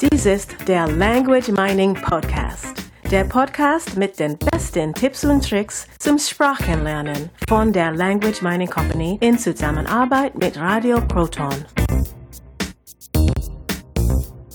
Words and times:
Dies 0.00 0.26
ist 0.26 0.56
der 0.66 0.88
Language 0.88 1.50
Mining 1.50 1.94
Podcast. 1.94 2.74
Der 3.12 3.22
Podcast 3.22 3.96
mit 3.96 4.18
den 4.18 4.36
besten 4.36 4.92
Tipps 4.92 5.24
und 5.24 5.48
Tricks 5.48 5.86
zum 6.00 6.18
Sprachenlernen 6.18 7.30
von 7.48 7.72
der 7.72 7.92
Language 7.92 8.42
Mining 8.42 8.68
Company 8.68 9.18
in 9.20 9.38
Zusammenarbeit 9.38 10.36
mit 10.36 10.58
Radio 10.58 11.00
Proton. 11.00 11.54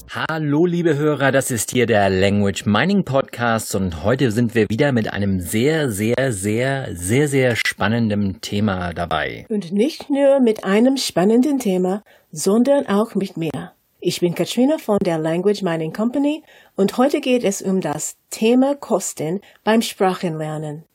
Hallo 0.09 0.65
liebe 0.65 0.97
Hörer, 0.97 1.31
das 1.31 1.51
ist 1.51 1.71
hier 1.71 1.85
der 1.85 2.09
Language 2.09 2.65
Mining 2.65 3.05
Podcast 3.05 3.75
und 3.75 4.03
heute 4.03 4.31
sind 4.31 4.55
wir 4.55 4.69
wieder 4.69 4.91
mit 4.91 5.13
einem 5.13 5.39
sehr, 5.39 5.89
sehr, 5.89 6.33
sehr, 6.33 6.89
sehr, 6.93 7.29
sehr 7.29 7.55
spannenden 7.55 8.41
Thema 8.41 8.93
dabei. 8.93 9.45
Und 9.47 9.71
nicht 9.71 10.09
nur 10.09 10.41
mit 10.41 10.65
einem 10.65 10.97
spannenden 10.97 11.59
Thema, 11.59 12.03
sondern 12.29 12.87
auch 12.87 13.15
mit 13.15 13.37
mehr. 13.37 13.71
Ich 14.01 14.21
bin 14.21 14.33
Katrina 14.33 14.77
von 14.77 14.97
der 15.03 15.17
Language 15.17 15.61
Mining 15.61 15.91
Company 15.91 16.41
und 16.77 16.97
heute 16.97 17.19
geht 17.19 17.43
es 17.43 17.61
um 17.61 17.81
das 17.81 18.15
Thema 18.29 18.73
Kosten 18.73 19.41
beim 19.65 19.81
Sprachenlernen. 19.81 20.85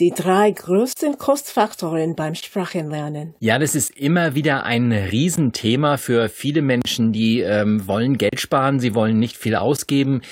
Die 0.00 0.10
drei 0.10 0.50
größten 0.50 1.18
Kostfaktoren 1.18 2.16
beim 2.16 2.34
Sprachenlernen. 2.34 3.36
Ja, 3.38 3.60
das 3.60 3.76
ist 3.76 3.96
immer 3.96 4.34
wieder 4.34 4.64
ein 4.64 4.90
Riesenthema 4.90 5.98
für 5.98 6.28
viele 6.28 6.62
Menschen, 6.62 7.12
die 7.12 7.42
ähm, 7.42 7.86
wollen 7.86 8.18
Geld 8.18 8.40
sparen, 8.40 8.80
sie 8.80 8.92
wollen 8.92 9.20
nicht 9.20 9.36
viel 9.36 9.54
ausgeben. 9.54 10.22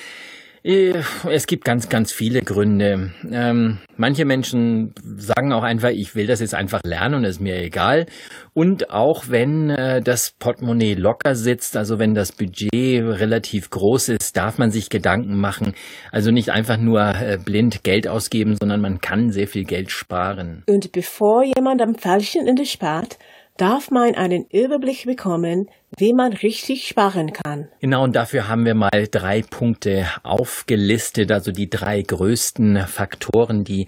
Äh, 0.66 1.02
es 1.30 1.46
gibt 1.46 1.64
ganz, 1.64 1.88
ganz 1.88 2.12
viele 2.12 2.42
Gründe. 2.42 3.12
Ähm, 3.30 3.78
manche 3.96 4.24
Menschen 4.24 4.92
sagen 5.16 5.52
auch 5.52 5.62
einfach, 5.62 5.90
ich 5.90 6.16
will 6.16 6.26
das 6.26 6.40
jetzt 6.40 6.54
einfach 6.54 6.80
lernen 6.82 7.14
und 7.14 7.24
ist 7.24 7.40
mir 7.40 7.56
egal. 7.62 8.06
Und 8.52 8.90
auch 8.90 9.28
wenn 9.28 9.70
äh, 9.70 10.02
das 10.02 10.34
Portemonnaie 10.38 10.94
locker 10.94 11.36
sitzt, 11.36 11.76
also 11.76 12.00
wenn 12.00 12.14
das 12.14 12.32
Budget 12.32 12.72
relativ 12.72 13.70
groß 13.70 14.08
ist, 14.08 14.36
darf 14.36 14.58
man 14.58 14.72
sich 14.72 14.90
Gedanken 14.90 15.40
machen. 15.40 15.74
Also 16.10 16.32
nicht 16.32 16.50
einfach 16.50 16.78
nur 16.78 17.00
äh, 17.00 17.38
blind 17.42 17.84
Geld 17.84 18.08
ausgeben, 18.08 18.56
sondern 18.58 18.80
man 18.80 19.00
kann 19.00 19.30
sehr 19.30 19.46
viel 19.46 19.64
Geld 19.64 19.92
sparen. 19.92 20.64
Und 20.68 20.90
bevor 20.90 21.44
jemand 21.44 21.80
am 21.80 21.94
falschen 21.94 22.46
Ende 22.48 22.64
spart, 22.64 23.18
darf 23.56 23.90
man 23.90 24.14
einen 24.14 24.46
Überblick 24.50 25.04
bekommen, 25.06 25.68
wie 25.98 26.12
man 26.12 26.32
richtig 26.32 26.86
sparen 26.86 27.32
kann. 27.32 27.68
Genau, 27.80 28.04
und 28.04 28.14
dafür 28.16 28.48
haben 28.48 28.64
wir 28.64 28.74
mal 28.74 29.08
drei 29.10 29.42
Punkte 29.42 30.06
aufgelistet, 30.22 31.32
also 31.32 31.52
die 31.52 31.70
drei 31.70 32.02
größten 32.02 32.86
Faktoren, 32.86 33.64
die 33.64 33.86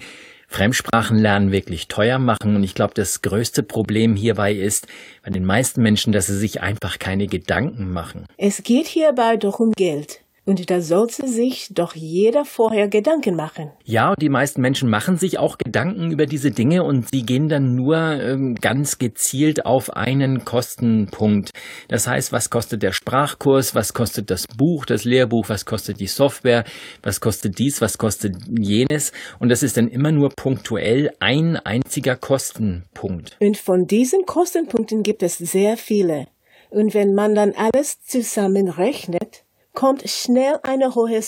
Fremdsprachenlernen 0.48 1.52
wirklich 1.52 1.88
teuer 1.88 2.18
machen. 2.18 2.56
Und 2.56 2.64
ich 2.64 2.74
glaube, 2.74 2.94
das 2.94 3.20
größte 3.20 3.62
Problem 3.62 4.16
hierbei 4.16 4.54
ist 4.54 4.86
bei 5.22 5.30
den 5.30 5.44
meisten 5.44 5.82
Menschen, 5.82 6.12
dass 6.12 6.26
sie 6.26 6.38
sich 6.38 6.62
einfach 6.62 6.98
keine 6.98 7.26
Gedanken 7.26 7.92
machen. 7.92 8.26
Es 8.38 8.62
geht 8.62 8.86
hierbei 8.86 9.36
doch 9.36 9.60
um 9.60 9.72
Geld. 9.72 10.22
Und 10.48 10.70
da 10.70 10.80
sollte 10.80 11.28
sich 11.28 11.68
doch 11.74 11.94
jeder 11.94 12.46
vorher 12.46 12.88
Gedanken 12.88 13.36
machen. 13.36 13.70
Ja, 13.84 14.08
und 14.08 14.22
die 14.22 14.30
meisten 14.30 14.62
Menschen 14.62 14.88
machen 14.88 15.18
sich 15.18 15.38
auch 15.38 15.58
Gedanken 15.58 16.10
über 16.10 16.24
diese 16.24 16.50
Dinge 16.50 16.84
und 16.84 17.06
sie 17.10 17.22
gehen 17.22 17.48
dann 17.48 17.74
nur 17.74 17.98
ähm, 17.98 18.54
ganz 18.54 18.96
gezielt 18.96 19.66
auf 19.66 19.90
einen 19.90 20.46
Kostenpunkt. 20.46 21.50
Das 21.88 22.06
heißt, 22.06 22.32
was 22.32 22.48
kostet 22.48 22.82
der 22.82 22.92
Sprachkurs, 22.92 23.74
was 23.74 23.92
kostet 23.92 24.30
das 24.30 24.46
Buch, 24.46 24.86
das 24.86 25.04
Lehrbuch, 25.04 25.50
was 25.50 25.66
kostet 25.66 26.00
die 26.00 26.06
Software, 26.06 26.64
was 27.02 27.20
kostet 27.20 27.58
dies, 27.58 27.82
was 27.82 27.98
kostet 27.98 28.36
jenes. 28.58 29.12
Und 29.40 29.50
das 29.50 29.62
ist 29.62 29.76
dann 29.76 29.88
immer 29.88 30.12
nur 30.12 30.30
punktuell 30.30 31.10
ein 31.20 31.56
einziger 31.56 32.16
Kostenpunkt. 32.16 33.36
Und 33.38 33.58
von 33.58 33.84
diesen 33.84 34.24
Kostenpunkten 34.24 35.02
gibt 35.02 35.22
es 35.22 35.36
sehr 35.36 35.76
viele. 35.76 36.26
Und 36.70 36.94
wenn 36.94 37.12
man 37.12 37.34
dann 37.34 37.52
alles 37.54 38.00
zusammenrechnet, 38.02 39.44
kommt 39.74 40.08
schnell 40.08 40.58
eine 40.62 40.94
hohe 40.94 41.16
äh, 41.16 41.22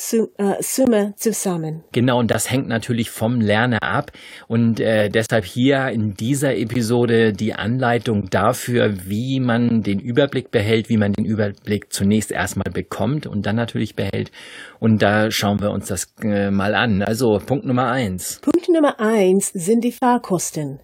Summe 0.61 1.15
zusammen. 1.17 1.85
Genau, 1.93 2.19
und 2.19 2.31
das 2.31 2.51
hängt 2.51 2.67
natürlich 2.67 3.11
vom 3.11 3.41
Lerner 3.41 3.83
ab. 3.83 4.11
Und 4.49 4.81
äh, 4.81 5.09
deshalb 5.09 5.45
hier 5.45 5.89
in 5.89 6.15
dieser 6.15 6.57
Episode 6.57 7.33
die 7.33 7.55
Anleitung 7.55 8.29
dafür, 8.31 9.09
wie 9.09 9.39
man 9.39 9.83
den 9.83 10.01
Überblick 10.01 10.51
behält, 10.51 10.89
wie 10.89 10.97
man 10.97 11.13
den 11.13 11.25
Überblick 11.25 11.93
zunächst 11.93 12.33
erstmal 12.33 12.73
bekommt 12.73 13.27
und 13.27 13.47
dann 13.47 13.57
natürlich 13.57 13.95
behält. 13.95 14.33
Und 14.81 15.01
da 15.01 15.31
schauen 15.31 15.61
wir 15.61 15.71
uns 15.71 15.87
das 15.87 16.13
äh, 16.23 16.51
mal 16.51 16.75
an. 16.75 17.03
Also 17.03 17.39
Punkt 17.39 17.65
Nummer 17.67 17.91
eins. 17.91 18.41
Punkt 18.43 18.69
Nummer 18.69 18.99
eins 18.99 19.49
sind 19.49 19.85
die 19.85 19.93
Fahrkosten. 19.93 20.81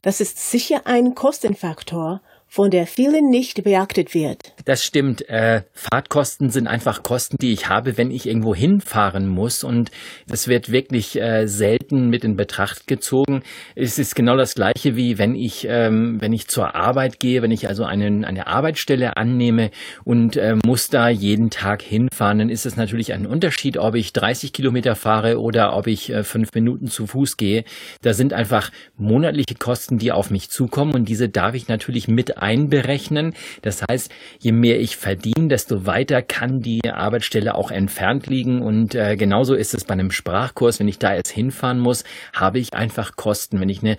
Das 0.00 0.20
ist 0.20 0.50
sicher 0.50 0.82
ein 0.84 1.14
Kostenfaktor 1.14 2.20
von 2.54 2.70
der 2.70 2.86
vielen 2.86 3.30
nicht 3.30 3.64
beachtet 3.64 4.14
wird. 4.14 4.52
Das 4.64 4.84
stimmt. 4.84 5.28
Äh, 5.28 5.62
Fahrtkosten 5.72 6.50
sind 6.50 6.68
einfach 6.68 7.02
Kosten, 7.02 7.36
die 7.40 7.52
ich 7.52 7.68
habe, 7.68 7.98
wenn 7.98 8.12
ich 8.12 8.28
irgendwo 8.28 8.54
hinfahren 8.54 9.26
muss. 9.26 9.64
Und 9.64 9.90
das 10.28 10.46
wird 10.46 10.70
wirklich 10.70 11.20
äh, 11.20 11.48
selten 11.48 12.10
mit 12.10 12.22
in 12.22 12.36
Betracht 12.36 12.86
gezogen. 12.86 13.42
Es 13.74 13.98
ist 13.98 14.14
genau 14.14 14.36
das 14.36 14.54
Gleiche 14.54 14.94
wie 14.94 15.18
wenn 15.18 15.34
ich, 15.34 15.66
ähm, 15.68 16.18
wenn 16.20 16.32
ich 16.32 16.46
zur 16.46 16.76
Arbeit 16.76 17.18
gehe, 17.18 17.42
wenn 17.42 17.50
ich 17.50 17.66
also 17.66 17.82
einen, 17.82 18.24
eine 18.24 18.46
Arbeitsstelle 18.46 19.16
annehme 19.16 19.72
und 20.04 20.36
äh, 20.36 20.54
muss 20.64 20.88
da 20.88 21.08
jeden 21.08 21.50
Tag 21.50 21.82
hinfahren, 21.82 22.38
dann 22.38 22.50
ist 22.50 22.66
es 22.66 22.76
natürlich 22.76 23.12
ein 23.12 23.26
Unterschied, 23.26 23.78
ob 23.78 23.96
ich 23.96 24.12
30 24.12 24.52
Kilometer 24.52 24.94
fahre 24.94 25.40
oder 25.40 25.76
ob 25.76 25.88
ich 25.88 26.08
äh, 26.08 26.22
fünf 26.22 26.54
Minuten 26.54 26.86
zu 26.86 27.08
Fuß 27.08 27.36
gehe. 27.36 27.64
Da 28.02 28.14
sind 28.14 28.32
einfach 28.32 28.70
monatliche 28.96 29.56
Kosten, 29.58 29.98
die 29.98 30.12
auf 30.12 30.30
mich 30.30 30.50
zukommen 30.50 30.94
und 30.94 31.08
diese 31.08 31.28
darf 31.28 31.56
ich 31.56 31.66
natürlich 31.66 32.06
mit 32.06 32.43
einberechnen. 32.44 33.34
Das 33.62 33.82
heißt, 33.82 34.12
je 34.38 34.52
mehr 34.52 34.78
ich 34.78 34.96
verdiene, 34.96 35.48
desto 35.48 35.86
weiter 35.86 36.22
kann 36.22 36.60
die 36.60 36.88
Arbeitsstelle 36.88 37.54
auch 37.54 37.70
entfernt 37.70 38.26
liegen. 38.26 38.62
Und 38.62 38.94
äh, 38.94 39.16
genauso 39.16 39.54
ist 39.54 39.74
es 39.74 39.84
bei 39.84 39.94
einem 39.94 40.10
Sprachkurs. 40.10 40.78
Wenn 40.78 40.88
ich 40.88 40.98
da 40.98 41.14
jetzt 41.14 41.30
hinfahren 41.30 41.80
muss, 41.80 42.04
habe 42.32 42.58
ich 42.58 42.74
einfach 42.74 43.16
Kosten. 43.16 43.60
Wenn 43.60 43.70
ich 43.70 43.82
eine 43.82 43.96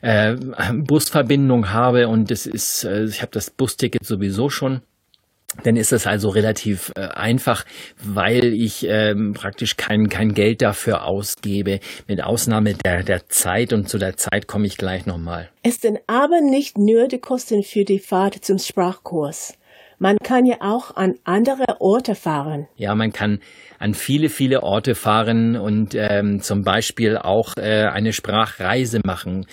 äh, 0.00 0.34
Busverbindung 0.72 1.70
habe 1.70 2.08
und 2.08 2.30
es 2.30 2.46
ist, 2.46 2.84
äh, 2.84 3.04
ich 3.04 3.22
habe 3.22 3.32
das 3.32 3.50
Busticket 3.50 4.04
sowieso 4.04 4.50
schon 4.50 4.80
dann 5.62 5.76
ist 5.76 5.92
es 5.92 6.06
also 6.06 6.28
relativ 6.28 6.92
äh, 6.96 7.08
einfach, 7.08 7.64
weil 8.02 8.52
ich 8.52 8.86
ähm, 8.88 9.32
praktisch 9.34 9.76
kein, 9.76 10.08
kein 10.08 10.34
Geld 10.34 10.62
dafür 10.62 11.04
ausgebe, 11.04 11.80
mit 12.08 12.22
Ausnahme 12.22 12.74
der, 12.74 13.02
der 13.02 13.28
Zeit 13.28 13.72
und 13.72 13.88
zu 13.88 13.98
der 13.98 14.16
Zeit 14.16 14.46
komme 14.46 14.66
ich 14.66 14.76
gleich 14.76 15.06
nochmal. 15.06 15.48
Es 15.62 15.80
sind 15.80 15.98
aber 16.06 16.40
nicht 16.40 16.76
nur 16.78 17.08
die 17.08 17.18
Kosten 17.18 17.62
für 17.62 17.84
die 17.84 17.98
Fahrt 17.98 18.44
zum 18.44 18.58
Sprachkurs. 18.58 19.56
Man 19.98 20.18
kann 20.22 20.44
ja 20.44 20.56
auch 20.60 20.96
an 20.96 21.14
andere 21.24 21.80
Orte 21.80 22.14
fahren. 22.14 22.66
Ja, 22.76 22.94
man 22.94 23.12
kann 23.12 23.38
an 23.78 23.94
viele, 23.94 24.28
viele 24.28 24.62
Orte 24.62 24.94
fahren 24.94 25.56
und 25.56 25.94
ähm, 25.94 26.40
zum 26.40 26.62
Beispiel 26.62 27.16
auch 27.16 27.56
äh, 27.56 27.84
eine 27.84 28.12
Sprachreise 28.12 29.00
machen. 29.04 29.46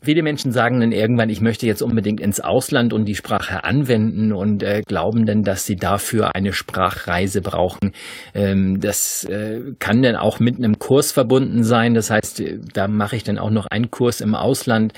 Viele 0.00 0.22
Menschen 0.22 0.52
sagen 0.52 0.80
dann 0.80 0.92
irgendwann, 0.92 1.28
ich 1.28 1.40
möchte 1.40 1.66
jetzt 1.66 1.82
unbedingt 1.82 2.20
ins 2.20 2.40
Ausland 2.40 2.92
und 2.92 3.04
die 3.04 3.16
Sprache 3.16 3.64
anwenden 3.64 4.32
und 4.32 4.62
äh, 4.62 4.82
glauben 4.86 5.26
dann, 5.26 5.42
dass 5.42 5.66
sie 5.66 5.74
dafür 5.74 6.36
eine 6.36 6.52
Sprachreise 6.52 7.40
brauchen. 7.40 7.92
Ähm, 8.32 8.78
das 8.80 9.24
äh, 9.24 9.60
kann 9.80 10.02
dann 10.02 10.14
auch 10.14 10.38
mit 10.38 10.56
einem 10.56 10.78
Kurs 10.78 11.10
verbunden 11.10 11.64
sein. 11.64 11.94
Das 11.94 12.10
heißt, 12.10 12.40
äh, 12.40 12.58
da 12.72 12.86
mache 12.86 13.16
ich 13.16 13.24
dann 13.24 13.38
auch 13.38 13.50
noch 13.50 13.66
einen 13.66 13.90
Kurs 13.90 14.20
im 14.20 14.36
Ausland. 14.36 14.92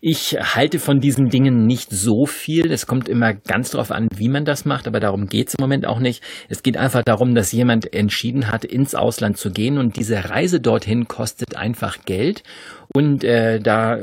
Ich 0.00 0.36
halte 0.40 0.78
von 0.78 0.98
diesen 0.98 1.28
Dingen 1.28 1.66
nicht 1.66 1.90
so 1.90 2.26
viel. 2.26 2.72
Es 2.72 2.86
kommt 2.86 3.08
immer 3.08 3.34
ganz 3.34 3.70
drauf 3.70 3.92
an, 3.92 4.08
wie 4.16 4.28
man 4.28 4.44
das 4.44 4.64
macht, 4.64 4.88
aber 4.88 4.98
darum 4.98 5.26
geht 5.26 5.48
es 5.48 5.54
im 5.54 5.62
Moment 5.62 5.86
auch 5.86 6.00
nicht. 6.00 6.24
Es 6.48 6.62
geht 6.62 6.76
einfach 6.76 7.02
darum, 7.04 7.34
dass 7.34 7.52
jemand 7.52 7.92
entschieden 7.92 8.50
hat, 8.50 8.64
ins 8.64 8.94
Ausland 8.94 9.36
zu 9.36 9.50
gehen 9.50 9.78
und 9.78 9.96
diese 9.96 10.30
Reise 10.30 10.58
dorthin 10.58 11.06
kostet 11.06 11.56
einfach 11.56 11.98
Geld. 12.04 12.42
Und 12.92 13.22
äh, 13.22 13.60
da 13.60 13.98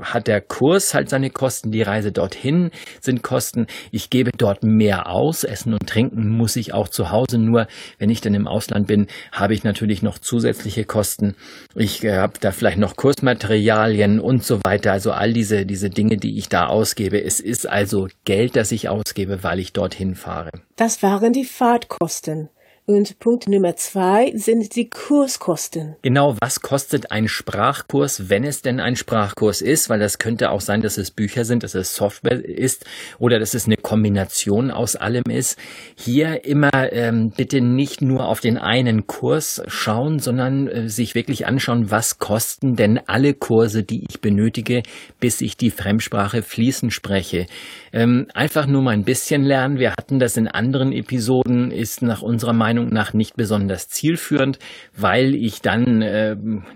hat 0.00 0.26
der 0.26 0.40
Kurs 0.40 0.94
halt 0.94 1.10
seine 1.10 1.30
Kosten, 1.30 1.72
die 1.72 1.82
Reise 1.82 2.10
dorthin 2.10 2.70
sind 3.00 3.22
Kosten. 3.22 3.66
Ich 3.90 4.08
gebe 4.08 4.30
dort 4.36 4.62
mehr 4.62 5.08
aus. 5.08 5.44
Essen 5.44 5.74
und 5.74 5.86
Trinken 5.86 6.28
muss 6.28 6.56
ich 6.56 6.72
auch 6.72 6.88
zu 6.88 7.10
Hause. 7.10 7.38
Nur 7.38 7.66
wenn 7.98 8.08
ich 8.08 8.20
dann 8.20 8.34
im 8.34 8.46
Ausland 8.46 8.86
bin, 8.86 9.08
habe 9.32 9.54
ich 9.54 9.64
natürlich 9.64 10.02
noch 10.02 10.18
zusätzliche 10.18 10.84
Kosten. 10.84 11.34
Ich 11.74 12.02
äh, 12.02 12.16
habe 12.16 12.34
da 12.40 12.50
vielleicht 12.52 12.78
noch 12.78 12.96
Kursmaterialien 12.96 14.20
und 14.20 14.42
so 14.42 14.60
weiter. 14.64 14.92
Also 14.92 15.12
all 15.12 15.32
diese, 15.32 15.66
diese 15.66 15.90
Dinge, 15.90 16.16
die 16.16 16.38
ich 16.38 16.48
da 16.48 16.66
ausgebe. 16.66 17.22
Es 17.22 17.40
ist 17.40 17.68
also 17.68 18.08
Geld, 18.24 18.56
das 18.56 18.72
ich 18.72 18.88
ausgebe, 18.88 19.42
weil 19.42 19.58
ich 19.58 19.72
dorthin 19.72 20.14
fahre. 20.14 20.50
Das 20.76 21.02
waren 21.02 21.32
die 21.32 21.44
Fahrtkosten. 21.44 22.48
Und 22.90 23.20
Punkt 23.20 23.46
Nummer 23.46 23.76
zwei 23.76 24.32
sind 24.34 24.74
die 24.74 24.90
Kurskosten. 24.90 25.94
Genau, 26.02 26.34
was 26.40 26.60
kostet 26.60 27.12
ein 27.12 27.28
Sprachkurs, 27.28 28.28
wenn 28.30 28.42
es 28.42 28.62
denn 28.62 28.80
ein 28.80 28.96
Sprachkurs 28.96 29.62
ist? 29.62 29.88
Weil 29.88 30.00
das 30.00 30.18
könnte 30.18 30.50
auch 30.50 30.60
sein, 30.60 30.80
dass 30.80 30.98
es 30.98 31.12
Bücher 31.12 31.44
sind, 31.44 31.62
dass 31.62 31.76
es 31.76 31.94
Software 31.94 32.44
ist 32.44 32.84
oder 33.20 33.38
dass 33.38 33.54
es 33.54 33.66
eine 33.66 33.76
Kombination 33.76 34.72
aus 34.72 34.96
allem 34.96 35.22
ist. 35.30 35.56
Hier 35.94 36.44
immer 36.44 36.92
ähm, 36.92 37.30
bitte 37.36 37.60
nicht 37.60 38.02
nur 38.02 38.26
auf 38.26 38.40
den 38.40 38.58
einen 38.58 39.06
Kurs 39.06 39.62
schauen, 39.68 40.18
sondern 40.18 40.66
äh, 40.66 40.88
sich 40.88 41.14
wirklich 41.14 41.46
anschauen, 41.46 41.92
was 41.92 42.18
kosten 42.18 42.74
denn 42.74 42.98
alle 43.06 43.34
Kurse, 43.34 43.84
die 43.84 44.04
ich 44.10 44.20
benötige, 44.20 44.82
bis 45.20 45.42
ich 45.42 45.56
die 45.56 45.70
Fremdsprache 45.70 46.42
fließend 46.42 46.92
spreche. 46.92 47.46
Ähm, 47.92 48.26
einfach 48.34 48.66
nur 48.66 48.82
mal 48.82 48.94
ein 48.94 49.04
bisschen 49.04 49.44
lernen. 49.44 49.78
Wir 49.78 49.92
hatten 49.92 50.18
das 50.18 50.36
in 50.36 50.48
anderen 50.48 50.92
Episoden, 50.92 51.70
ist 51.70 52.02
nach 52.02 52.22
unserer 52.22 52.52
Meinung 52.52 52.79
nach 52.88 53.12
nicht 53.12 53.36
besonders 53.36 53.88
zielführend, 53.88 54.58
weil 54.96 55.34
ich 55.34 55.60
dann 55.60 56.02
äh, 56.02 56.32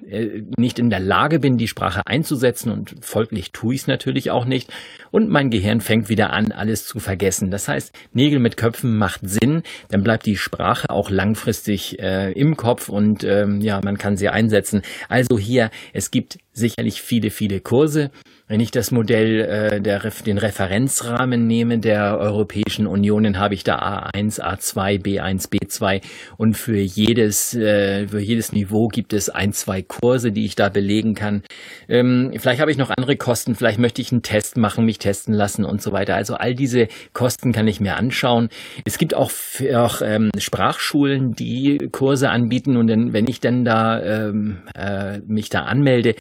äh 0.08 0.42
nicht 0.56 0.78
in 0.78 0.90
der 0.90 1.00
Lage 1.00 1.38
bin, 1.38 1.56
die 1.56 1.68
Sprache 1.68 2.02
einzusetzen 2.06 2.70
und 2.70 2.94
folglich 3.00 3.52
tue 3.52 3.74
ich 3.74 3.82
es 3.82 3.86
natürlich 3.86 4.30
auch 4.30 4.44
nicht. 4.44 4.72
Und 5.10 5.30
mein 5.30 5.50
Gehirn 5.50 5.80
fängt 5.80 6.08
wieder 6.08 6.32
an, 6.32 6.52
alles 6.52 6.86
zu 6.86 6.98
vergessen. 6.98 7.50
Das 7.50 7.68
heißt, 7.68 7.94
Nägel 8.12 8.38
mit 8.38 8.56
Köpfen 8.56 8.96
macht 8.98 9.20
Sinn, 9.22 9.62
dann 9.88 10.02
bleibt 10.02 10.26
die 10.26 10.36
Sprache 10.36 10.90
auch 10.90 11.10
langfristig 11.10 11.98
äh, 11.98 12.32
im 12.32 12.56
Kopf 12.56 12.88
und 12.88 13.24
ähm, 13.24 13.60
ja, 13.60 13.80
man 13.82 13.98
kann 13.98 14.16
sie 14.16 14.28
einsetzen. 14.28 14.82
Also 15.08 15.38
hier, 15.38 15.70
es 15.92 16.10
gibt 16.10 16.38
sicherlich 16.54 17.02
viele, 17.02 17.30
viele 17.30 17.60
Kurse. 17.60 18.10
Wenn 18.46 18.60
ich 18.60 18.70
das 18.70 18.90
Modell 18.90 19.40
äh, 19.40 19.80
der 19.80 20.00
den 20.26 20.38
Referenzrahmen 20.38 21.46
nehme 21.46 21.78
der 21.78 22.18
Europäischen 22.18 22.86
Union, 22.86 23.24
dann 23.24 23.38
habe 23.38 23.54
ich 23.54 23.64
da 23.64 23.78
A1, 24.14 24.40
A2, 24.40 25.02
B1, 25.02 25.50
B2 25.50 26.02
und 26.36 26.54
für 26.54 26.78
jedes 26.78 27.54
äh, 27.54 28.06
für 28.06 28.20
jedes 28.20 28.52
Niveau 28.52 28.88
gibt 28.88 29.12
es 29.14 29.30
ein, 29.30 29.52
zwei 29.52 29.82
Kurse, 29.82 30.30
die 30.30 30.44
ich 30.44 30.56
da 30.56 30.68
belegen 30.68 31.14
kann. 31.14 31.42
Ähm, 31.88 32.32
vielleicht 32.36 32.60
habe 32.60 32.70
ich 32.70 32.76
noch 32.76 32.90
andere 32.90 33.16
Kosten, 33.16 33.54
vielleicht 33.54 33.78
möchte 33.78 34.02
ich 34.02 34.12
einen 34.12 34.22
Test 34.22 34.56
machen, 34.58 34.84
mich 34.84 34.98
testen 34.98 35.34
lassen 35.34 35.64
und 35.64 35.80
so 35.80 35.92
weiter. 35.92 36.14
Also 36.14 36.34
all 36.34 36.54
diese 36.54 36.88
Kosten 37.14 37.52
kann 37.52 37.66
ich 37.66 37.80
mir 37.80 37.96
anschauen. 37.96 38.48
Es 38.84 38.98
gibt 38.98 39.14
auch, 39.14 39.32
auch 39.74 40.02
ähm, 40.02 40.30
Sprachschulen, 40.38 41.32
die 41.32 41.88
Kurse 41.90 42.28
anbieten 42.28 42.76
und 42.76 42.88
dann, 42.88 43.12
wenn 43.12 43.26
ich 43.26 43.40
dann 43.40 43.64
da 43.64 44.02
ähm, 44.02 44.58
äh, 44.76 45.20
mich 45.26 45.48
da 45.48 45.60
anmelde, 45.60 46.14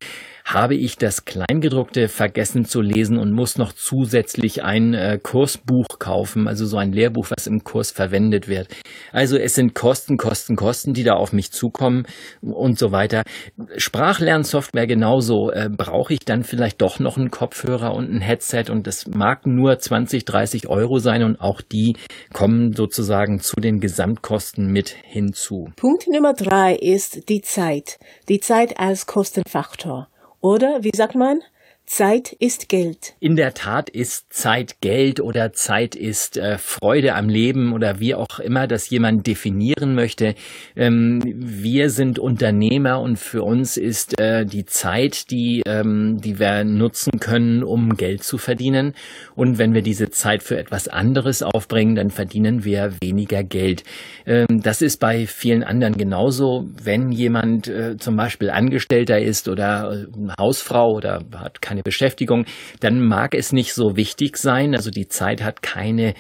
habe 0.45 0.75
ich 0.75 0.97
das 0.97 1.25
Kleingedruckte 1.25 2.09
vergessen 2.09 2.65
zu 2.65 2.81
lesen 2.81 3.17
und 3.17 3.31
muss 3.31 3.57
noch 3.57 3.73
zusätzlich 3.73 4.63
ein 4.63 4.93
äh, 4.93 5.19
Kursbuch 5.21 5.99
kaufen, 5.99 6.47
also 6.47 6.65
so 6.65 6.77
ein 6.77 6.91
Lehrbuch, 6.91 7.27
was 7.35 7.47
im 7.47 7.63
Kurs 7.63 7.91
verwendet 7.91 8.47
wird. 8.47 8.67
Also 9.11 9.37
es 9.37 9.55
sind 9.55 9.73
Kosten, 9.73 10.17
Kosten, 10.17 10.55
Kosten, 10.55 10.93
die 10.93 11.03
da 11.03 11.13
auf 11.13 11.33
mich 11.33 11.51
zukommen 11.51 12.05
und 12.41 12.77
so 12.77 12.91
weiter. 12.91 13.23
Sprachlernsoftware 13.77 14.87
genauso. 14.87 15.51
Äh, 15.51 15.69
brauche 15.69 16.13
ich 16.13 16.19
dann 16.19 16.43
vielleicht 16.43 16.81
doch 16.81 16.99
noch 16.99 17.17
einen 17.17 17.31
Kopfhörer 17.31 17.93
und 17.93 18.11
ein 18.11 18.21
Headset 18.21 18.65
und 18.69 18.85
das 18.85 19.07
mag 19.07 19.47
nur 19.47 19.79
20, 19.79 20.25
30 20.25 20.67
Euro 20.67 20.99
sein 20.99 21.23
und 21.23 21.39
auch 21.39 21.61
die 21.61 21.95
kommen 22.33 22.73
sozusagen 22.73 23.39
zu 23.39 23.55
den 23.57 23.79
Gesamtkosten 23.79 24.67
mit 24.67 24.95
hinzu. 25.03 25.69
Punkt 25.75 26.07
Nummer 26.07 26.33
drei 26.33 26.75
ist 26.75 27.29
die 27.29 27.41
Zeit. 27.41 27.97
Die 28.29 28.39
Zeit 28.39 28.79
als 28.79 29.05
Kostenfaktor. 29.05 30.07
Oder, 30.43 30.83
wie 30.83 30.91
sagt 30.93 31.15
man, 31.15 31.41
Zeit 31.85 32.31
ist 32.39 32.69
Geld. 32.69 33.13
In 33.19 33.35
der 33.35 33.53
Tat 33.53 33.89
ist 33.89 34.31
Zeit 34.31 34.79
Geld 34.81 35.19
oder 35.19 35.53
Zeit 35.53 35.95
ist 35.95 36.37
äh, 36.37 36.57
Freude 36.57 37.13
am 37.13 37.29
Leben 37.29 37.73
oder 37.73 37.99
wie 37.99 38.15
auch 38.15 38.39
immer 38.39 38.67
das 38.67 38.89
jemand 38.89 39.27
definieren 39.27 39.93
möchte. 39.93 40.35
Ähm, 40.75 41.21
wir 41.25 41.89
sind 41.89 42.19
Unternehmer 42.19 43.01
und 43.01 43.19
für 43.19 43.43
uns 43.43 43.77
ist 43.77 44.19
äh, 44.19 44.45
die 44.45 44.65
Zeit, 44.65 45.29
die, 45.29 45.61
ähm, 45.65 46.19
die 46.21 46.39
wir 46.39 46.63
nutzen 46.63 47.19
können, 47.19 47.63
um 47.63 47.95
Geld 47.95 48.23
zu 48.23 48.37
verdienen. 48.37 48.93
Und 49.35 49.57
wenn 49.57 49.73
wir 49.73 49.81
diese 49.81 50.09
Zeit 50.09 50.41
für 50.41 50.57
etwas 50.57 50.87
anderes 50.87 51.43
aufbringen, 51.43 51.95
dann 51.95 52.11
verdienen 52.11 52.63
wir 52.63 52.93
weniger 53.01 53.43
Geld. 53.43 53.83
Ähm, 54.25 54.61
das 54.61 54.81
ist 54.81 54.99
bei 54.99 55.27
vielen 55.27 55.63
anderen 55.63 55.97
genauso. 55.97 56.65
Wenn 56.81 57.11
jemand 57.11 57.67
äh, 57.67 57.97
zum 57.97 58.15
Beispiel 58.15 58.49
Angestellter 58.49 59.19
ist 59.19 59.49
oder 59.49 60.07
äh, 60.07 60.31
Hausfrau 60.39 60.93
oder 60.93 61.21
hat 61.35 61.61
keine 61.61 61.72
keine 61.73 61.83
Beschäftigung, 61.83 62.45
dann 62.79 63.01
mag 63.01 63.33
es 63.33 63.51
nicht 63.51 63.73
so 63.73 63.95
wichtig 63.95 64.37
sein. 64.37 64.75
Also 64.75 64.91
die 64.91 65.07
Zeit 65.07 65.41
hat 65.41 65.63
keine 65.63 66.13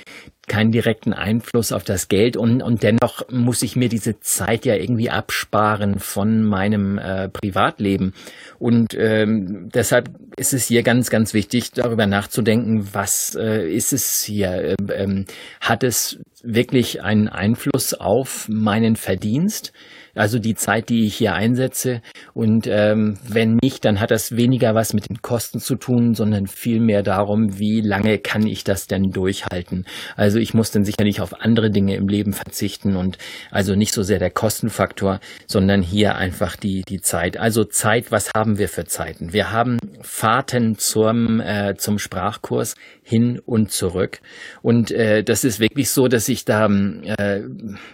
keinen 0.45 0.71
direkten 0.71 1.13
Einfluss 1.13 1.71
auf 1.71 1.85
das 1.85 2.09
Geld 2.09 2.35
und, 2.35 2.61
und 2.61 2.83
dennoch 2.83 3.21
muss 3.29 3.61
ich 3.61 3.77
mir 3.77 3.87
diese 3.87 4.19
Zeit 4.19 4.65
ja 4.65 4.75
irgendwie 4.75 5.09
absparen 5.09 5.99
von 5.99 6.43
meinem 6.43 6.97
äh, 6.97 7.29
Privatleben. 7.29 8.13
Und 8.59 8.93
ähm, 8.93 9.69
deshalb 9.73 10.09
ist 10.35 10.53
es 10.53 10.67
hier 10.67 10.83
ganz, 10.83 11.09
ganz 11.09 11.33
wichtig, 11.33 11.71
darüber 11.71 12.07
nachzudenken, 12.07 12.89
was 12.91 13.37
äh, 13.39 13.73
ist 13.73 13.93
es 13.93 14.21
hier? 14.21 14.75
Ähm, 14.79 14.89
ähm 14.93 15.25
hat 15.61 15.81
es 15.81 16.19
wirklich 16.43 17.01
einen 17.01 17.29
Einfluss 17.29 17.93
auf 17.93 18.49
meinen 18.49 18.97
Verdienst? 18.97 19.71
Also 20.15 20.39
die 20.39 20.55
Zeit, 20.55 20.89
die 20.89 21.05
ich 21.05 21.15
hier 21.15 21.33
einsetze. 21.33 22.01
Und 22.33 22.67
ähm, 22.67 23.17
wenn 23.27 23.57
nicht, 23.61 23.85
dann 23.85 23.99
hat 23.99 24.11
das 24.11 24.35
weniger 24.35 24.75
was 24.75 24.93
mit 24.93 25.09
den 25.09 25.21
Kosten 25.21 25.59
zu 25.59 25.75
tun, 25.75 26.13
sondern 26.13 26.47
vielmehr 26.47 27.03
darum, 27.03 27.57
wie 27.57 27.81
lange 27.81 28.19
kann 28.19 28.45
ich 28.45 28.63
das 28.63 28.87
denn 28.87 29.11
durchhalten. 29.11 29.85
Also 30.15 30.39
ich 30.39 30.53
muss 30.53 30.71
dann 30.71 30.85
sicherlich 30.85 31.21
auf 31.21 31.41
andere 31.41 31.71
Dinge 31.71 31.95
im 31.95 32.07
Leben 32.07 32.33
verzichten 32.33 32.95
und 32.95 33.17
also 33.49 33.75
nicht 33.75 33.93
so 33.93 34.03
sehr 34.03 34.19
der 34.19 34.31
Kostenfaktor, 34.31 35.19
sondern 35.47 35.81
hier 35.81 36.15
einfach 36.15 36.55
die, 36.55 36.83
die 36.87 37.01
Zeit. 37.01 37.37
Also 37.37 37.63
Zeit, 37.63 38.11
was 38.11 38.31
haben 38.35 38.57
wir 38.57 38.69
für 38.69 38.85
Zeiten? 38.85 39.33
Wir 39.33 39.51
haben 39.51 39.79
Fahrten 40.01 40.77
zum, 40.77 41.39
äh, 41.39 41.75
zum 41.77 41.97
Sprachkurs 41.97 42.75
hin 43.01 43.39
und 43.45 43.71
zurück. 43.71 44.19
Und 44.61 44.91
äh, 44.91 45.23
das 45.23 45.43
ist 45.43 45.59
wirklich 45.59 45.89
so, 45.89 46.07
dass 46.07 46.29
ich 46.29 46.45
da, 46.45 46.65
äh, 46.65 47.41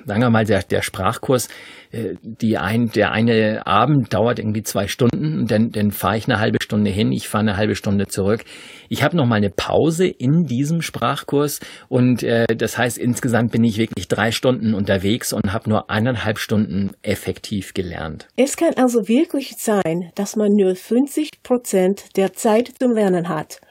sagen 0.06 0.22
wir 0.22 0.30
mal, 0.30 0.46
der, 0.46 0.64
der 0.64 0.82
Sprachkurs, 0.82 1.48
äh, 1.92 2.09
die 2.22 2.58
ein, 2.58 2.90
der 2.90 3.12
eine 3.12 3.66
Abend 3.66 4.14
dauert 4.14 4.40
irgendwie 4.40 4.64
zwei 4.64 4.88
Stunden, 4.88 5.46
dann, 5.48 5.72
dann 5.72 5.92
fahre 5.92 6.18
ich 6.18 6.28
eine 6.28 6.40
halbe 6.40 6.58
Stunde 6.62 6.92
hin, 6.92 7.12
ich 7.12 7.28
fahre 7.28 7.42
eine 7.42 7.58
halbe 7.58 7.76
Stunde 7.76 8.08
zurück. 8.08 8.44
Ich 8.90 9.04
habe 9.04 9.18
noch 9.18 9.26
mal 9.26 9.36
eine 9.36 9.50
Pause 9.50 10.08
in 10.08 10.46
diesem 10.46 10.82
Sprachkurs 10.82 11.60
und 11.88 12.24
äh, 12.24 12.46
das 12.56 12.78
heißt, 12.78 12.98
insgesamt 12.98 13.52
bin 13.52 13.64
ich 13.64 13.78
wirklich 13.78 14.08
drei 14.08 14.32
Stunden 14.32 14.74
unterwegs 14.74 15.34
und 15.34 15.54
habe 15.54 15.70
nur 15.70 15.90
eineinhalb 15.90 16.40
Stunden 16.40 16.92
effektiv 17.02 17.74
gelernt. 17.74 18.28
Es 18.36 18.58
kann 18.58 18.74
also 18.76 19.08
wirklich 19.08 19.56
sein, 19.58 20.12
dass 20.16 20.36
man 20.36 20.52
nur 20.54 20.76
50 20.76 21.44
Prozent 21.44 22.18
der 22.18 22.34
Zeit 22.34 22.72
zum 22.80 22.92
Lernen 22.92 23.30
hat. 23.30 23.62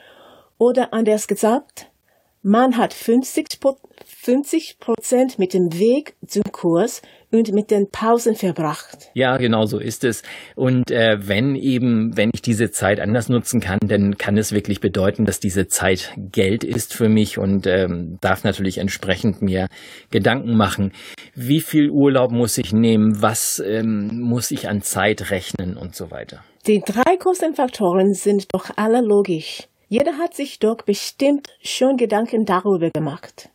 Oder 0.58 0.93
anders 0.93 1.29
gesagt, 1.29 1.87
man 2.43 2.76
hat 2.76 2.94
50 2.94 3.61
Prozent 4.78 5.38
mit 5.38 5.54
dem 5.54 5.72
Weg 5.72 6.14
zum 6.26 6.42
Kurs 6.52 7.00
und 7.30 7.52
mit 7.52 7.70
den 7.70 7.90
Pausen 7.90 8.34
verbracht. 8.34 9.10
Ja, 9.14 9.36
genau 9.36 9.64
so 9.64 9.78
ist 9.78 10.04
es. 10.04 10.22
Und 10.54 10.90
äh, 10.90 11.16
wenn 11.20 11.54
eben, 11.54 12.16
wenn 12.16 12.30
ich 12.34 12.42
diese 12.42 12.70
Zeit 12.70 13.00
anders 13.00 13.28
nutzen 13.28 13.60
kann, 13.60 13.78
dann 13.82 14.19
kann 14.19 14.36
es 14.36 14.52
wirklich 14.52 14.80
bedeuten, 14.80 15.25
dass 15.25 15.40
diese 15.40 15.66
Zeit 15.66 16.12
Geld 16.16 16.62
ist 16.62 16.94
für 16.94 17.08
mich 17.08 17.38
und 17.38 17.66
ähm, 17.66 18.19
darf 18.20 18.44
natürlich 18.44 18.78
entsprechend 18.78 19.40
mir 19.40 19.66
Gedanken 20.10 20.56
machen, 20.56 20.92
wie 21.34 21.61
viel 21.61 21.90
Urlaub 21.90 22.30
muss 22.30 22.58
ich 22.58 22.73
nehmen, 22.73 23.23
was 23.23 23.62
ähm, 23.64 24.20
muss 24.20 24.50
ich 24.50 24.68
an 24.68 24.82
Zeit 24.82 25.30
rechnen 25.30 25.76
und 25.76 25.94
so 25.94 26.11
weiter. 26.11 26.44
Die 26.66 26.82
drei 26.85 27.16
Kostenfaktoren 27.18 28.12
sind 28.12 28.47
doch 28.52 28.70
alle 28.76 29.00
logisch. 29.00 29.68
Jeder 29.88 30.18
hat 30.18 30.35
sich 30.35 30.58
doch 30.58 30.82
bestimmt 30.85 31.49
schon 31.62 31.97
Gedanken 31.97 32.44
darüber 32.44 32.90
gemacht. 32.90 33.49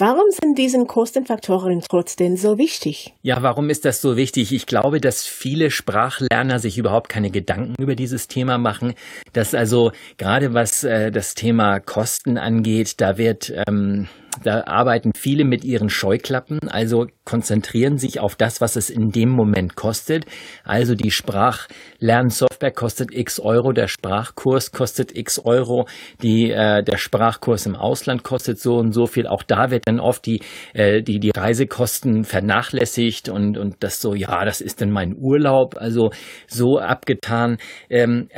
Warum 0.00 0.30
sind 0.30 0.56
diese 0.58 0.84
Kostenfaktoren 0.84 1.80
trotzdem 1.80 2.36
so 2.36 2.56
wichtig? 2.56 3.14
Ja, 3.22 3.42
warum 3.42 3.68
ist 3.68 3.84
das 3.84 4.00
so 4.00 4.16
wichtig? 4.16 4.52
Ich 4.52 4.66
glaube, 4.66 5.00
dass 5.00 5.26
viele 5.26 5.72
Sprachlerner 5.72 6.60
sich 6.60 6.78
überhaupt 6.78 7.08
keine 7.08 7.32
Gedanken 7.32 7.74
über 7.82 7.96
dieses 7.96 8.28
Thema 8.28 8.58
machen. 8.58 8.94
Dass 9.32 9.56
also 9.56 9.90
gerade 10.16 10.54
was 10.54 10.84
äh, 10.84 11.10
das 11.10 11.34
Thema 11.34 11.80
Kosten 11.80 12.38
angeht, 12.38 13.00
da 13.00 13.18
wird 13.18 13.52
ähm, 13.66 14.06
da 14.42 14.64
arbeiten 14.64 15.12
viele 15.16 15.44
mit 15.44 15.64
ihren 15.64 15.88
Scheuklappen, 15.88 16.68
also 16.68 17.06
konzentrieren 17.24 17.98
sich 17.98 18.20
auf 18.20 18.36
das, 18.36 18.60
was 18.60 18.76
es 18.76 18.90
in 18.90 19.10
dem 19.10 19.30
Moment 19.30 19.76
kostet. 19.76 20.24
Also 20.64 20.94
die 20.94 21.10
Sprachlernsoftware 21.10 22.70
kostet 22.70 23.12
x 23.12 23.40
Euro, 23.40 23.72
der 23.72 23.88
Sprachkurs 23.88 24.72
kostet 24.72 25.16
x 25.16 25.38
Euro, 25.38 25.86
die, 26.22 26.50
äh, 26.50 26.82
der 26.82 26.96
Sprachkurs 26.96 27.66
im 27.66 27.76
Ausland 27.76 28.22
kostet 28.22 28.58
so 28.58 28.76
und 28.76 28.92
so 28.92 29.06
viel. 29.06 29.26
Auch 29.26 29.42
da 29.42 29.70
wird 29.70 29.86
dann 29.86 30.00
oft 30.00 30.24
die, 30.26 30.40
äh, 30.72 31.02
die, 31.02 31.18
die 31.20 31.32
Reisekosten 31.36 32.24
vernachlässigt 32.24 33.28
und, 33.28 33.58
und 33.58 33.76
das 33.80 34.00
so, 34.00 34.14
ja, 34.14 34.44
das 34.44 34.60
ist 34.60 34.80
denn 34.80 34.90
mein 34.90 35.14
Urlaub, 35.16 35.76
also 35.76 36.10
so 36.46 36.78
abgetan. 36.78 37.58
Ähm, 37.90 38.28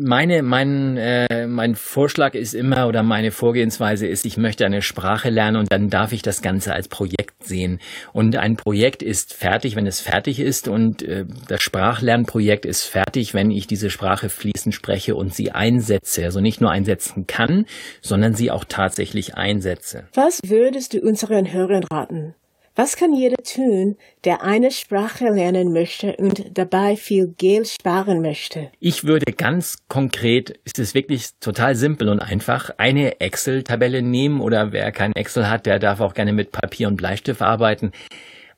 meine, 0.00 0.42
mein, 0.42 0.96
äh, 0.96 1.46
mein 1.46 1.74
Vorschlag 1.74 2.34
ist 2.34 2.54
immer 2.54 2.88
oder 2.88 3.02
meine 3.02 3.30
Vorgehensweise 3.30 4.06
ist, 4.06 4.24
ich 4.24 4.36
möchte 4.36 4.64
eine 4.64 4.82
Sprache 4.82 5.30
lernen 5.30 5.56
und 5.56 5.70
dann 5.70 5.88
darf 5.88 6.12
ich 6.12 6.22
das 6.22 6.42
Ganze 6.42 6.72
als 6.72 6.88
Projekt 6.88 7.44
sehen. 7.44 7.80
Und 8.12 8.36
ein 8.36 8.56
Projekt 8.56 9.02
ist 9.02 9.34
fertig, 9.34 9.76
wenn 9.76 9.86
es 9.86 10.00
fertig 10.00 10.40
ist 10.40 10.68
und 10.68 11.02
äh, 11.02 11.26
das 11.48 11.62
Sprachlernprojekt 11.62 12.64
ist 12.64 12.84
fertig, 12.84 13.34
wenn 13.34 13.50
ich 13.50 13.66
diese 13.66 13.90
Sprache 13.90 14.28
fließend 14.28 14.74
spreche 14.74 15.14
und 15.14 15.34
sie 15.34 15.52
einsetze. 15.52 16.24
Also 16.24 16.40
nicht 16.40 16.60
nur 16.60 16.70
einsetzen 16.70 17.26
kann, 17.26 17.66
sondern 18.00 18.34
sie 18.34 18.50
auch 18.50 18.64
tatsächlich 18.64 19.34
einsetze. 19.34 20.04
Was 20.14 20.40
würdest 20.44 20.94
du 20.94 21.00
unseren 21.00 21.52
Hörern 21.52 21.84
raten? 21.84 22.34
Was 22.76 22.96
kann 22.96 23.12
jeder 23.12 23.42
tun, 23.42 23.96
der 24.24 24.42
eine 24.42 24.70
Sprache 24.70 25.28
lernen 25.28 25.72
möchte 25.72 26.16
und 26.16 26.56
dabei 26.56 26.94
viel 26.96 27.34
Geld 27.36 27.66
sparen 27.66 28.22
möchte? 28.22 28.70
Ich 28.78 29.02
würde 29.02 29.32
ganz 29.32 29.78
konkret, 29.88 30.60
ist 30.64 30.78
es 30.78 30.94
wirklich 30.94 31.30
total 31.40 31.74
simpel 31.74 32.08
und 32.08 32.20
einfach, 32.20 32.70
eine 32.78 33.20
Excel-Tabelle 33.20 34.02
nehmen 34.02 34.40
oder 34.40 34.70
wer 34.70 34.92
kein 34.92 35.12
Excel 35.14 35.50
hat, 35.50 35.66
der 35.66 35.80
darf 35.80 36.00
auch 36.00 36.14
gerne 36.14 36.32
mit 36.32 36.52
Papier 36.52 36.86
und 36.86 36.96
Bleistift 36.96 37.42
arbeiten. 37.42 37.90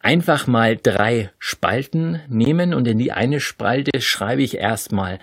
Einfach 0.00 0.46
mal 0.46 0.76
drei 0.76 1.30
Spalten 1.38 2.20
nehmen 2.28 2.74
und 2.74 2.86
in 2.86 2.98
die 2.98 3.12
eine 3.12 3.40
Spalte 3.40 4.02
schreibe 4.02 4.42
ich 4.42 4.58
erstmal 4.58 5.20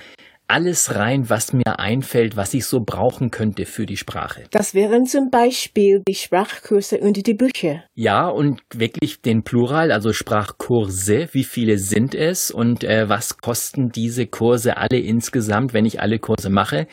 alles 0.49 0.95
rein, 0.95 1.29
was 1.29 1.53
mir 1.53 1.79
einfällt, 1.79 2.35
was 2.35 2.53
ich 2.53 2.65
so 2.65 2.81
brauchen 2.81 3.31
könnte 3.31 3.65
für 3.65 3.85
die 3.85 3.97
Sprache. 3.97 4.43
Das 4.51 4.73
wären 4.73 5.05
zum 5.05 5.29
Beispiel 5.29 6.01
die 6.07 6.15
Sprachkurse 6.15 6.99
und 6.99 7.25
die 7.25 7.33
Bücher. 7.33 7.83
Ja, 7.93 8.27
und 8.27 8.61
wirklich 8.73 9.21
den 9.21 9.43
Plural, 9.43 9.91
also 9.91 10.11
Sprachkurse, 10.11 11.29
wie 11.31 11.43
viele 11.43 11.77
sind 11.77 12.15
es 12.15 12.51
und 12.51 12.83
äh, 12.83 13.07
was 13.07 13.37
kosten 13.37 13.91
diese 13.91 14.25
Kurse 14.25 14.77
alle 14.77 14.97
insgesamt, 14.97 15.73
wenn 15.73 15.85
ich 15.85 16.01
alle 16.01 16.19
Kurse 16.19 16.49
mache? 16.49 16.87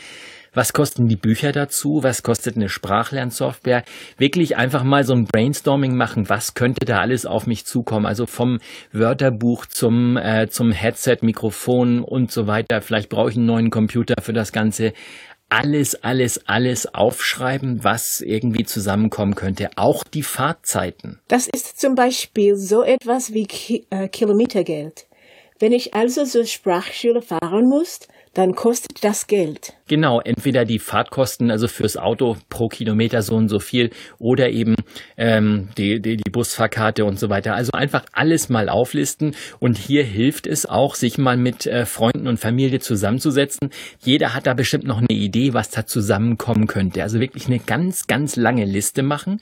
Was 0.57 0.73
kosten 0.73 1.07
die 1.07 1.17
Bücher 1.17 1.53
dazu? 1.53 2.03
Was 2.03 2.23
kostet 2.23 2.57
eine 2.57 2.71
Sprachlernsoftware? 2.71 3.85
Wirklich 4.17 4.57
einfach 4.57 4.85
mal 4.85 5.05
so 5.05 5.13
ein 5.13 5.27
Brainstorming 5.27 5.95
machen. 5.95 6.31
Was 6.31 6.55
könnte 6.55 6.87
da 6.87 6.99
alles 7.01 7.27
auf 7.27 7.47
mich 7.47 7.67
zukommen? 7.67 8.07
Also 8.07 8.25
vom 8.25 8.61
Wörterbuch 8.91 9.67
zum, 9.67 10.17
äh, 10.17 10.49
zum 10.49 10.73
Headset, 10.73 11.19
Mikrofon 11.21 12.03
und 12.03 12.33
so 12.33 12.47
weiter. 12.47 12.81
Vielleicht 12.81 13.11
brauche 13.11 13.29
ich 13.29 13.37
einen 13.37 13.45
neuen 13.45 13.69
Computer 13.69 14.15
für 14.23 14.33
das 14.33 14.51
Ganze 14.51 14.95
alles, 15.51 16.03
alles, 16.03 16.49
alles 16.49 16.87
aufschreiben, 16.95 17.85
was 17.85 18.23
irgendwie 18.23 18.65
zusammenkommen 18.65 19.35
könnte. 19.35 19.69
Auch 19.77 20.05
die 20.05 20.23
Fahrtzeiten. 20.23 21.21
Das 21.29 21.49
ist 21.49 21.79
zum 21.79 21.95
Beispiel 21.95 22.57
so 22.57 22.83
etwas 22.83 23.35
wie 23.35 23.45
Ki 23.45 23.87
äh, 23.91 24.09
Kilometergeld. 24.09 25.07
Wenn 25.59 25.73
ich 25.73 25.93
also 25.93 26.25
zur 26.25 26.47
Sprachschule 26.47 27.21
fahren 27.21 27.69
muss, 27.69 28.01
dann 28.37 28.55
kostet 28.55 29.03
das 29.03 29.27
Geld. 29.27 29.73
Genau, 29.89 30.21
entweder 30.21 30.67
die 30.67 30.79
Fahrtkosten, 30.79 31.51
also 31.51 31.69
fürs 31.69 31.97
Auto 31.97 32.37
pro 32.51 32.69
Kilometer 32.69 33.23
so 33.23 33.35
und 33.35 33.49
so 33.49 33.61
viel, 33.61 33.91
oder 34.19 34.51
eben 34.51 34.75
ähm, 35.17 35.71
die, 35.79 36.03
die, 36.03 36.19
die 36.19 36.31
Busfahrkarte 36.31 37.07
und 37.07 37.19
so 37.19 37.31
weiter. 37.31 37.55
Also 37.55 37.73
einfach 37.73 38.05
alles 38.13 38.51
mal 38.51 38.69
auflisten. 38.69 39.35
Und 39.59 39.79
hier 39.79 40.05
hilft 40.05 40.47
es 40.47 40.67
auch, 40.67 40.97
sich 40.97 41.17
mal 41.17 41.39
mit 41.39 41.67
äh, 41.67 41.87
Freunden 41.87 42.29
und 42.29 42.39
Familie 42.39 42.81
zusammenzusetzen. 42.81 43.71
Jeder 44.01 44.35
hat 44.35 44.47
da 44.47 44.53
bestimmt 44.53 44.85
noch 44.85 44.99
eine 44.99 45.19
Idee, 45.19 45.55
was 45.55 45.71
da 45.71 45.87
zusammenkommen 45.87 46.67
könnte. 46.67 47.03
Also 47.03 47.21
wirklich 47.21 47.47
eine 47.47 47.59
ganz, 47.59 48.07
ganz 48.07 48.37
lange 48.37 48.67
Liste 48.67 49.03
machen 49.03 49.41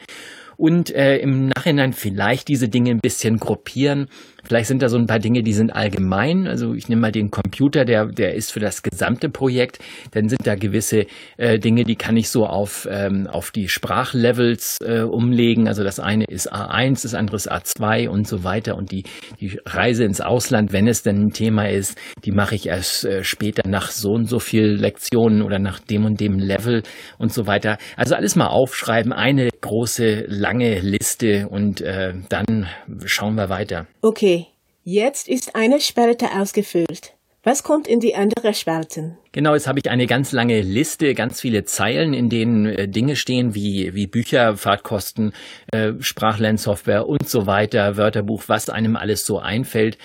und 0.56 0.94
äh, 0.94 1.16
im 1.18 1.46
Nachhinein 1.48 1.92
vielleicht 1.92 2.48
diese 2.48 2.68
Dinge 2.68 2.90
ein 2.90 3.00
bisschen 3.00 3.38
gruppieren. 3.38 4.08
Vielleicht 4.46 4.68
sind 4.68 4.82
da 4.82 4.88
so 4.88 4.98
ein 4.98 5.06
paar 5.06 5.18
Dinge, 5.18 5.42
die 5.42 5.54
sind 5.54 5.74
allgemein. 5.74 6.46
Also 6.46 6.74
ich 6.74 6.88
nehme 6.88 7.00
mal 7.00 7.12
den 7.12 7.30
Computer, 7.30 7.86
der, 7.86 8.06
der 8.06 8.34
ist 8.34 8.52
für 8.52 8.60
das 8.60 8.82
gesamte 8.82 9.30
Projekt. 9.30 9.78
Dann 10.12 10.28
sind 10.28 10.46
da 10.46 10.54
gewisse 10.54 11.06
äh, 11.38 11.58
Dinge, 11.58 11.84
die 11.84 11.96
kann 11.96 12.16
ich 12.16 12.28
so 12.28 12.46
auf, 12.46 12.86
ähm, 12.90 13.26
auf 13.26 13.50
die 13.50 13.68
Sprachlevels 13.68 14.78
äh, 14.84 15.00
umlegen. 15.00 15.66
Also 15.66 15.82
das 15.82 15.98
eine 15.98 16.26
ist 16.26 16.52
A1, 16.52 17.02
das 17.02 17.14
andere 17.14 17.36
ist 17.36 17.50
A2 17.50 18.08
und 18.08 18.28
so 18.28 18.44
weiter. 18.44 18.76
Und 18.76 18.92
die, 18.92 19.04
die 19.40 19.58
Reise 19.64 20.04
ins 20.04 20.20
Ausland, 20.20 20.74
wenn 20.74 20.88
es 20.88 21.02
denn 21.02 21.28
ein 21.28 21.30
Thema 21.30 21.70
ist, 21.70 21.98
die 22.24 22.32
mache 22.32 22.54
ich 22.54 22.66
erst 22.66 23.06
äh, 23.06 23.24
später 23.24 23.66
nach 23.66 23.90
so 23.90 24.12
und 24.12 24.26
so 24.26 24.40
viel 24.40 24.66
Lektionen 24.66 25.40
oder 25.40 25.58
nach 25.58 25.80
dem 25.80 26.04
und 26.04 26.20
dem 26.20 26.38
Level 26.38 26.82
und 27.18 27.32
so 27.32 27.46
weiter. 27.46 27.78
Also 27.96 28.14
alles 28.14 28.36
mal 28.36 28.48
aufschreiben, 28.48 29.14
eine 29.14 29.48
große, 29.64 30.26
lange 30.28 30.80
Liste 30.80 31.48
und 31.48 31.80
äh, 31.80 32.12
dann 32.28 32.68
schauen 33.06 33.34
wir 33.34 33.48
weiter. 33.48 33.86
Okay, 34.02 34.46
jetzt 34.84 35.26
ist 35.26 35.56
eine 35.56 35.80
Spalte 35.80 36.26
ausgefüllt. 36.38 37.14
Was 37.42 37.62
kommt 37.62 37.86
in 37.86 38.00
die 38.00 38.14
andere 38.14 38.54
Spalten? 38.54 39.18
Genau, 39.32 39.54
jetzt 39.54 39.66
habe 39.66 39.78
ich 39.78 39.90
eine 39.90 40.06
ganz 40.06 40.32
lange 40.32 40.60
Liste, 40.60 41.14
ganz 41.14 41.40
viele 41.40 41.64
Zeilen, 41.64 42.14
in 42.14 42.28
denen 42.30 42.66
äh, 42.66 42.88
Dinge 42.88 43.16
stehen 43.16 43.54
wie, 43.54 43.94
wie 43.94 44.06
Bücher, 44.06 44.56
Fahrtkosten, 44.56 45.32
äh, 45.72 45.92
Sprachlernsoftware 45.98 47.06
und 47.06 47.28
so 47.28 47.46
weiter, 47.46 47.96
Wörterbuch, 47.96 48.44
was 48.46 48.70
einem 48.70 48.96
alles 48.96 49.26
so 49.26 49.38
einfällt. 49.38 49.98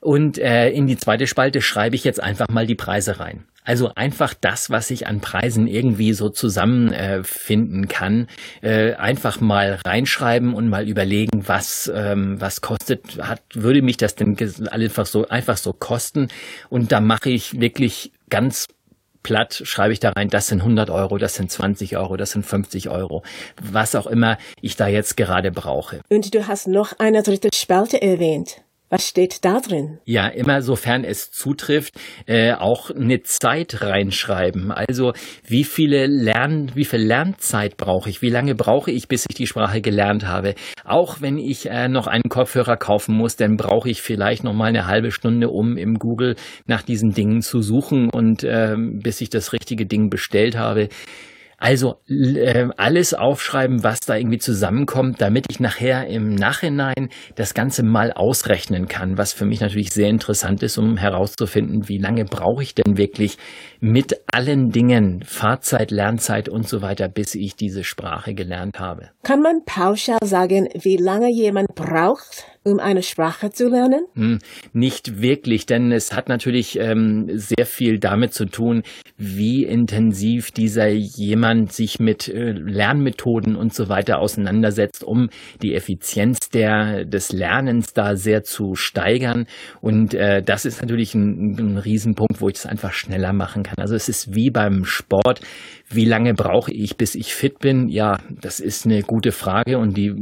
Und 0.00 0.38
äh, 0.38 0.70
in 0.70 0.86
die 0.86 0.98
zweite 0.98 1.26
Spalte 1.26 1.62
schreibe 1.62 1.96
ich 1.96 2.04
jetzt 2.04 2.22
einfach 2.22 2.48
mal 2.48 2.66
die 2.66 2.74
Preise 2.74 3.18
rein. 3.18 3.44
Also 3.64 3.90
einfach 3.94 4.34
das, 4.38 4.70
was 4.70 4.90
ich 4.90 5.06
an 5.06 5.20
Preisen 5.20 5.66
irgendwie 5.66 6.12
so 6.12 6.28
zusammenfinden 6.28 7.84
äh, 7.84 7.86
kann, 7.86 8.28
äh, 8.62 8.92
einfach 8.94 9.40
mal 9.40 9.80
reinschreiben 9.84 10.54
und 10.54 10.68
mal 10.68 10.86
überlegen, 10.86 11.48
was 11.48 11.90
ähm, 11.94 12.40
was 12.40 12.60
kostet, 12.60 13.18
hat 13.22 13.42
würde 13.54 13.82
mich 13.82 13.96
das 13.96 14.14
denn 14.14 14.36
einfach 14.70 15.06
so 15.06 15.26
einfach 15.28 15.56
so 15.56 15.72
kosten? 15.72 16.28
Und 16.68 16.92
da 16.92 17.00
mache 17.00 17.30
ich 17.30 17.58
wirklich 17.58 18.12
ganz 18.28 18.66
platt 19.24 19.62
schreibe 19.64 19.92
ich 19.92 20.00
da 20.00 20.10
rein, 20.10 20.28
das 20.28 20.46
sind 20.46 20.60
100 20.60 20.90
Euro, 20.90 21.18
das 21.18 21.34
sind 21.34 21.50
20 21.50 21.96
Euro, 21.96 22.16
das 22.16 22.30
sind 22.30 22.46
50 22.46 22.90
Euro, 22.90 23.24
was 23.60 23.96
auch 23.96 24.06
immer 24.06 24.38
ich 24.60 24.76
da 24.76 24.86
jetzt 24.86 25.16
gerade 25.16 25.50
brauche. 25.50 26.00
Und 26.10 26.34
du 26.34 26.46
hast 26.46 26.68
noch 26.68 26.92
eine 27.00 27.22
dritte 27.22 27.48
Spalte 27.52 28.00
erwähnt. 28.00 28.60
Was 28.94 29.08
steht 29.08 29.44
da 29.44 29.58
drin? 29.58 29.98
Ja, 30.04 30.28
immer 30.28 30.62
sofern 30.62 31.02
es 31.02 31.32
zutrifft, 31.32 31.94
äh, 32.26 32.52
auch 32.52 32.92
eine 32.92 33.22
Zeit 33.22 33.82
reinschreiben. 33.82 34.70
Also 34.70 35.14
wie 35.44 35.64
viele 35.64 36.06
Lern, 36.06 36.70
wie 36.76 36.84
viel 36.84 37.00
Lernzeit 37.00 37.76
brauche 37.76 38.08
ich? 38.08 38.22
Wie 38.22 38.30
lange 38.30 38.54
brauche 38.54 38.92
ich, 38.92 39.08
bis 39.08 39.26
ich 39.28 39.34
die 39.34 39.48
Sprache 39.48 39.80
gelernt 39.80 40.28
habe? 40.28 40.54
Auch 40.84 41.20
wenn 41.20 41.38
ich 41.38 41.68
äh, 41.68 41.88
noch 41.88 42.06
einen 42.06 42.28
Kopfhörer 42.28 42.76
kaufen 42.76 43.16
muss, 43.16 43.34
dann 43.34 43.56
brauche 43.56 43.90
ich 43.90 44.00
vielleicht 44.00 44.44
noch 44.44 44.54
mal 44.54 44.66
eine 44.66 44.86
halbe 44.86 45.10
Stunde, 45.10 45.48
um 45.48 45.76
im 45.76 45.94
Google 45.94 46.36
nach 46.66 46.82
diesen 46.82 47.10
Dingen 47.10 47.42
zu 47.42 47.62
suchen 47.62 48.10
und 48.10 48.44
äh, 48.44 48.76
bis 48.78 49.20
ich 49.20 49.28
das 49.28 49.52
richtige 49.52 49.86
Ding 49.86 50.08
bestellt 50.08 50.56
habe. 50.56 50.88
Also 51.58 52.00
äh, 52.08 52.68
alles 52.76 53.14
aufschreiben, 53.14 53.84
was 53.84 54.00
da 54.00 54.16
irgendwie 54.16 54.38
zusammenkommt, 54.38 55.20
damit 55.20 55.46
ich 55.50 55.60
nachher 55.60 56.06
im 56.06 56.34
Nachhinein 56.34 57.10
das 57.36 57.54
Ganze 57.54 57.82
mal 57.82 58.12
ausrechnen 58.12 58.88
kann, 58.88 59.18
was 59.18 59.32
für 59.32 59.44
mich 59.44 59.60
natürlich 59.60 59.92
sehr 59.92 60.08
interessant 60.08 60.62
ist, 60.62 60.78
um 60.78 60.96
herauszufinden, 60.96 61.88
wie 61.88 61.98
lange 61.98 62.24
brauche 62.24 62.62
ich 62.62 62.74
denn 62.74 62.96
wirklich 62.96 63.38
mit 63.84 64.18
allen 64.32 64.70
Dingen, 64.70 65.22
Fahrzeit, 65.26 65.90
Lernzeit 65.90 66.48
und 66.48 66.66
so 66.66 66.80
weiter, 66.80 67.06
bis 67.10 67.34
ich 67.34 67.54
diese 67.54 67.84
Sprache 67.84 68.32
gelernt 68.32 68.80
habe. 68.80 69.10
Kann 69.24 69.42
man 69.42 69.60
pauschal 69.66 70.16
sagen, 70.24 70.70
wie 70.72 70.96
lange 70.96 71.30
jemand 71.30 71.74
braucht, 71.74 72.46
um 72.64 72.80
eine 72.80 73.02
Sprache 73.02 73.50
zu 73.50 73.68
lernen? 73.68 74.06
Hm, 74.14 74.38
nicht 74.72 75.20
wirklich, 75.20 75.66
denn 75.66 75.92
es 75.92 76.14
hat 76.14 76.30
natürlich 76.30 76.78
ähm, 76.78 77.28
sehr 77.34 77.66
viel 77.66 77.98
damit 77.98 78.32
zu 78.32 78.46
tun, 78.46 78.84
wie 79.18 79.64
intensiv 79.64 80.50
dieser 80.50 80.88
jemand 80.88 81.72
sich 81.72 82.00
mit 82.00 82.26
äh, 82.28 82.52
Lernmethoden 82.52 83.54
und 83.54 83.74
so 83.74 83.90
weiter 83.90 84.18
auseinandersetzt, 84.18 85.04
um 85.04 85.28
die 85.62 85.74
Effizienz 85.74 86.48
der, 86.48 87.04
des 87.04 87.32
Lernens 87.32 87.92
da 87.92 88.16
sehr 88.16 88.44
zu 88.44 88.76
steigern. 88.76 89.46
Und 89.82 90.14
äh, 90.14 90.42
das 90.42 90.64
ist 90.64 90.80
natürlich 90.80 91.14
ein, 91.14 91.56
ein 91.58 91.76
Riesenpunkt, 91.76 92.40
wo 92.40 92.48
ich 92.48 92.56
es 92.56 92.66
einfach 92.66 92.94
schneller 92.94 93.34
machen 93.34 93.62
kann. 93.62 93.73
Also 93.76 93.94
es 93.94 94.08
ist 94.08 94.34
wie 94.34 94.50
beim 94.50 94.84
Sport. 94.84 95.40
Wie 95.90 96.04
lange 96.04 96.34
brauche 96.34 96.72
ich, 96.72 96.96
bis 96.96 97.14
ich 97.14 97.34
fit 97.34 97.58
bin? 97.58 97.88
Ja, 97.88 98.18
das 98.40 98.58
ist 98.58 98.86
eine 98.86 99.02
gute 99.02 99.32
Frage 99.32 99.78
und 99.78 99.96
die 99.96 100.12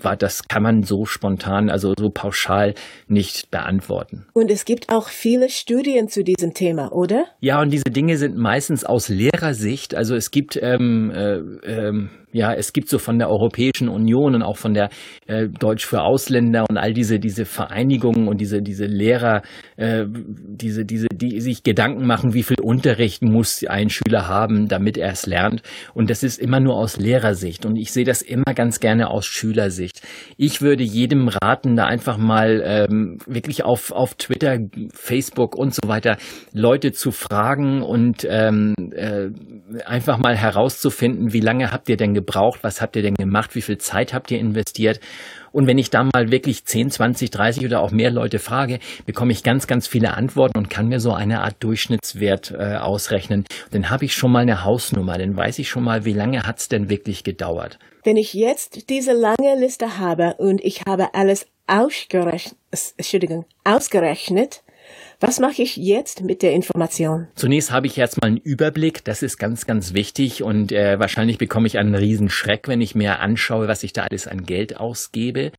war, 0.00 0.16
das 0.16 0.48
kann 0.48 0.62
man 0.62 0.82
so 0.82 1.04
spontan, 1.04 1.70
also 1.70 1.94
so 1.98 2.10
pauschal 2.10 2.74
nicht 3.06 3.50
beantworten. 3.50 4.26
Und 4.32 4.50
es 4.50 4.64
gibt 4.64 4.88
auch 4.88 5.08
viele 5.08 5.50
Studien 5.50 6.08
zu 6.08 6.24
diesem 6.24 6.54
Thema, 6.54 6.92
oder? 6.92 7.26
Ja, 7.40 7.60
und 7.60 7.70
diese 7.70 7.90
Dinge 7.90 8.16
sind 8.16 8.36
meistens 8.36 8.84
aus 8.84 9.08
Lehrersicht. 9.08 9.94
Also 9.94 10.14
es 10.14 10.30
gibt 10.30 10.58
ähm, 10.60 11.10
äh, 11.10 11.36
ähm, 11.64 12.10
ja, 12.32 12.54
es 12.54 12.72
gibt 12.72 12.88
so 12.88 12.98
von 12.98 13.18
der 13.18 13.28
Europäischen 13.28 13.88
Union 13.88 14.34
und 14.34 14.42
auch 14.42 14.56
von 14.56 14.74
der 14.74 14.90
äh, 15.26 15.48
Deutsch 15.48 15.86
für 15.86 16.02
Ausländer 16.02 16.64
und 16.68 16.78
all 16.78 16.92
diese 16.92 17.18
diese 17.18 17.44
Vereinigungen 17.44 18.28
und 18.28 18.40
diese 18.40 18.62
diese 18.62 18.86
Lehrer, 18.86 19.42
äh, 19.76 20.04
diese 20.08 20.84
diese 20.84 21.08
die 21.12 21.40
sich 21.40 21.62
Gedanken 21.62 22.06
machen, 22.06 22.34
wie 22.34 22.42
viel 22.42 22.60
Unterricht 22.60 23.22
muss 23.22 23.64
ein 23.66 23.90
Schüler 23.90 24.28
haben, 24.28 24.68
damit 24.68 24.96
er 24.96 25.10
es 25.10 25.26
lernt. 25.26 25.62
Und 25.94 26.10
das 26.10 26.22
ist 26.22 26.38
immer 26.38 26.60
nur 26.60 26.76
aus 26.76 26.98
Lehrersicht 26.98 27.66
und 27.66 27.76
ich 27.76 27.92
sehe 27.92 28.04
das 28.04 28.22
immer 28.22 28.54
ganz 28.54 28.80
gerne 28.80 29.10
aus 29.10 29.26
Schülersicht. 29.26 30.00
Ich 30.36 30.62
würde 30.62 30.84
jedem 30.84 31.28
raten, 31.28 31.76
da 31.76 31.86
einfach 31.86 32.16
mal 32.16 32.62
ähm, 32.64 33.18
wirklich 33.26 33.64
auf 33.64 33.90
auf 33.90 34.14
Twitter, 34.14 34.58
Facebook 34.92 35.56
und 35.56 35.74
so 35.74 35.88
weiter 35.88 36.16
Leute 36.52 36.92
zu 36.92 37.10
fragen 37.10 37.82
und 37.82 38.26
ähm, 38.28 38.74
äh, 38.92 39.30
einfach 39.84 40.18
mal 40.18 40.36
herauszufinden, 40.36 41.32
wie 41.32 41.40
lange 41.40 41.72
habt 41.72 41.88
ihr 41.88 41.96
denn 41.96 42.14
gebraucht, 42.20 42.60
was 42.62 42.80
habt 42.80 42.96
ihr 42.96 43.02
denn 43.02 43.14
gemacht, 43.14 43.54
wie 43.54 43.62
viel 43.62 43.78
Zeit 43.78 44.12
habt 44.12 44.30
ihr 44.30 44.38
investiert. 44.38 45.00
Und 45.52 45.66
wenn 45.66 45.78
ich 45.78 45.90
da 45.90 46.04
mal 46.04 46.30
wirklich 46.30 46.64
10, 46.64 46.90
20, 46.90 47.30
30 47.30 47.64
oder 47.64 47.80
auch 47.80 47.90
mehr 47.90 48.10
Leute 48.10 48.38
frage, 48.38 48.78
bekomme 49.06 49.32
ich 49.32 49.42
ganz, 49.42 49.66
ganz 49.66 49.88
viele 49.88 50.14
Antworten 50.14 50.58
und 50.58 50.70
kann 50.70 50.88
mir 50.88 51.00
so 51.00 51.12
eine 51.12 51.42
Art 51.42 51.56
Durchschnittswert 51.60 52.52
äh, 52.52 52.76
ausrechnen. 52.76 53.44
Dann 53.72 53.90
habe 53.90 54.04
ich 54.04 54.14
schon 54.14 54.30
mal 54.30 54.42
eine 54.42 54.64
Hausnummer, 54.64 55.18
dann 55.18 55.36
weiß 55.36 55.58
ich 55.58 55.68
schon 55.68 55.82
mal, 55.82 56.04
wie 56.04 56.12
lange 56.12 56.44
hat's 56.44 56.68
denn 56.68 56.88
wirklich 56.88 57.24
gedauert. 57.24 57.78
Wenn 58.04 58.16
ich 58.16 58.32
jetzt 58.32 58.88
diese 58.88 59.12
lange 59.12 59.58
Liste 59.58 59.98
habe 59.98 60.34
und 60.38 60.62
ich 60.64 60.82
habe 60.86 61.14
alles 61.14 61.46
ausgerechnet, 61.66 62.56
Entschuldigung, 62.96 63.44
ausgerechnet, 63.64 64.62
was 65.20 65.38
mache 65.38 65.60
ich 65.62 65.76
jetzt 65.76 66.22
mit 66.22 66.40
der 66.42 66.52
Information? 66.52 67.28
Zunächst 67.34 67.70
habe 67.70 67.86
ich 67.86 67.96
jetzt 67.96 68.20
mal 68.20 68.28
einen 68.28 68.36
Überblick. 68.38 69.04
Das 69.04 69.22
ist 69.22 69.36
ganz, 69.36 69.66
ganz 69.66 69.92
wichtig. 69.92 70.42
Und 70.42 70.72
äh, 70.72 70.98
wahrscheinlich 70.98 71.36
bekomme 71.36 71.66
ich 71.66 71.78
einen 71.78 71.94
Riesenschreck, 71.94 72.68
wenn 72.68 72.80
ich 72.80 72.94
mir 72.94 73.20
anschaue, 73.20 73.68
was 73.68 73.82
ich 73.82 73.92
da 73.92 74.04
alles 74.04 74.26
an 74.26 74.44
Geld 74.44 74.78
ausgebe. 74.78 75.52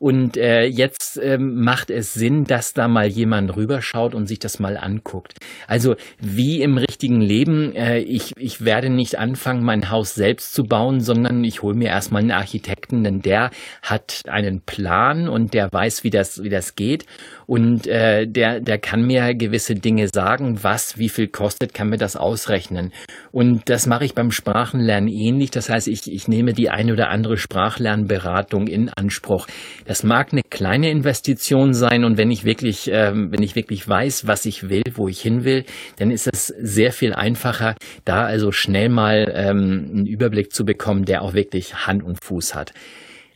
Und 0.00 0.36
äh, 0.36 0.64
jetzt 0.64 1.18
ähm, 1.22 1.62
macht 1.62 1.90
es 1.90 2.12
Sinn, 2.12 2.44
dass 2.44 2.74
da 2.74 2.88
mal 2.88 3.06
jemand 3.06 3.56
rüberschaut 3.56 4.14
und 4.14 4.26
sich 4.26 4.40
das 4.40 4.58
mal 4.58 4.76
anguckt. 4.76 5.38
Also 5.68 5.94
wie 6.20 6.60
im 6.60 6.76
richtigen 6.76 7.20
Leben, 7.20 7.74
äh, 7.74 8.00
ich, 8.00 8.32
ich 8.36 8.64
werde 8.64 8.90
nicht 8.90 9.16
anfangen, 9.16 9.62
mein 9.62 9.90
Haus 9.90 10.14
selbst 10.14 10.52
zu 10.54 10.64
bauen, 10.64 11.00
sondern 11.00 11.44
ich 11.44 11.62
hole 11.62 11.76
mir 11.76 11.88
erstmal 11.88 12.22
einen 12.22 12.32
Architekten, 12.32 13.04
denn 13.04 13.20
der 13.20 13.50
hat 13.80 14.22
einen 14.26 14.60
Plan 14.62 15.28
und 15.28 15.54
der 15.54 15.72
weiß, 15.72 16.02
wie 16.04 16.10
das, 16.10 16.42
wie 16.42 16.50
das 16.50 16.74
geht. 16.74 17.06
Und 17.46 17.86
äh, 17.86 18.26
der, 18.26 18.60
der 18.60 18.78
kann 18.78 19.03
mir 19.06 19.34
gewisse 19.34 19.74
Dinge 19.74 20.08
sagen, 20.12 20.62
was, 20.62 20.98
wie 20.98 21.08
viel 21.08 21.28
kostet, 21.28 21.74
kann 21.74 21.88
mir 21.88 21.96
das 21.96 22.16
ausrechnen. 22.16 22.92
Und 23.32 23.68
das 23.68 23.86
mache 23.86 24.04
ich 24.04 24.14
beim 24.14 24.30
Sprachenlernen 24.30 25.08
ähnlich. 25.08 25.50
Das 25.50 25.68
heißt, 25.68 25.88
ich, 25.88 26.10
ich 26.10 26.28
nehme 26.28 26.52
die 26.52 26.70
eine 26.70 26.92
oder 26.92 27.10
andere 27.10 27.36
Sprachlernberatung 27.36 28.66
in 28.66 28.88
Anspruch. 28.88 29.46
Das 29.86 30.02
mag 30.02 30.32
eine 30.32 30.42
kleine 30.48 30.90
Investition 30.90 31.72
sein 31.72 32.04
und 32.04 32.18
wenn 32.18 32.30
ich 32.30 32.44
wirklich, 32.44 32.90
ähm, 32.92 33.28
wenn 33.30 33.42
ich 33.42 33.56
wirklich 33.56 33.86
weiß, 33.88 34.26
was 34.26 34.46
ich 34.46 34.68
will, 34.68 34.84
wo 34.94 35.08
ich 35.08 35.20
hin 35.20 35.44
will, 35.44 35.64
dann 35.96 36.10
ist 36.10 36.28
es 36.32 36.46
sehr 36.46 36.92
viel 36.92 37.12
einfacher, 37.12 37.74
da 38.04 38.24
also 38.24 38.52
schnell 38.52 38.88
mal 38.88 39.32
ähm, 39.34 39.90
einen 39.92 40.06
Überblick 40.06 40.52
zu 40.52 40.64
bekommen, 40.64 41.04
der 41.04 41.22
auch 41.22 41.34
wirklich 41.34 41.86
Hand 41.86 42.02
und 42.02 42.22
Fuß 42.22 42.54
hat. 42.54 42.72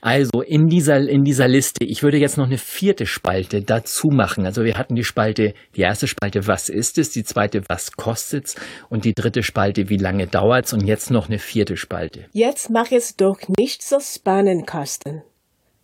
Also 0.01 0.43
in 0.43 0.69
dieser, 0.69 0.99
in 1.09 1.25
dieser 1.25 1.49
Liste, 1.49 1.85
ich 1.85 2.03
würde 2.03 2.19
jetzt 2.19 2.39
noch 2.39 2.47
eine 2.47 2.59
vierte 2.59 3.07
Spalte 3.07 3.63
dazu 3.63 4.09
machen. 4.09 4.47
Also 4.47 4.65
wir 4.65 4.79
hatten 4.79 4.95
die 4.95 5.05
Spalte, 5.05 5.55
die 5.77 5.81
erste 5.81 6.07
Spalte, 6.07 6.47
was 6.47 6.69
ist 6.69 6.99
es? 6.99 7.11
Die 7.11 7.25
zweite, 7.25 7.63
was 7.69 7.93
kostet's? 7.93 8.55
Und 8.89 9.05
die 9.05 9.15
dritte 9.15 9.43
Spalte, 9.43 9.89
wie 9.89 9.97
lange 9.97 10.27
dauert's? 10.27 10.73
Und 10.73 10.87
jetzt 10.87 11.11
noch 11.11 11.29
eine 11.29 11.39
vierte 11.39 11.77
Spalte. 11.77 12.27
Jetzt 12.33 12.71
mach 12.71 12.93
es 12.93 13.17
doch 13.17 13.39
nicht 13.59 13.83
so 13.83 13.99
spannend, 14.01 14.67
Carsten. 14.67 15.23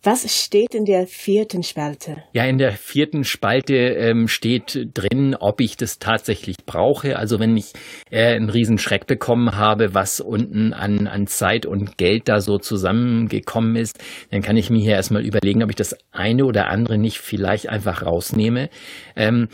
Was 0.05 0.31
steht 0.39 0.75
in 0.75 0.85
der 0.85 1.07
vierten 1.07 1.63
Spalte? 1.63 2.17
Ja, 2.31 2.45
in 2.45 2.59
der 2.59 2.73
vierten 2.73 3.23
Spalte 3.23 3.73
ähm, 3.73 4.27
steht 4.27 4.91
drin, 4.93 5.33
ob 5.33 5.59
ich 5.61 5.77
das 5.77 5.97
tatsächlich 5.97 6.57
brauche. 6.67 7.17
Also 7.17 7.39
wenn 7.39 7.57
ich 7.57 7.73
äh, 8.11 8.35
einen 8.35 8.51
Riesenschreck 8.51 9.07
bekommen 9.07 9.55
habe, 9.55 9.95
was 9.95 10.19
unten 10.19 10.73
an, 10.73 11.07
an 11.07 11.25
Zeit 11.25 11.65
und 11.65 11.97
Geld 11.97 12.29
da 12.29 12.39
so 12.39 12.59
zusammengekommen 12.59 13.75
ist, 13.75 13.97
dann 14.29 14.43
kann 14.43 14.57
ich 14.57 14.69
mir 14.69 14.79
hier 14.79 14.93
erstmal 14.93 15.25
überlegen, 15.25 15.63
ob 15.63 15.71
ich 15.71 15.75
das 15.75 15.97
eine 16.11 16.45
oder 16.45 16.67
andere 16.67 16.99
nicht 16.99 17.17
vielleicht 17.17 17.69
einfach 17.69 18.05
rausnehme. 18.05 18.69
Ähm, 19.15 19.47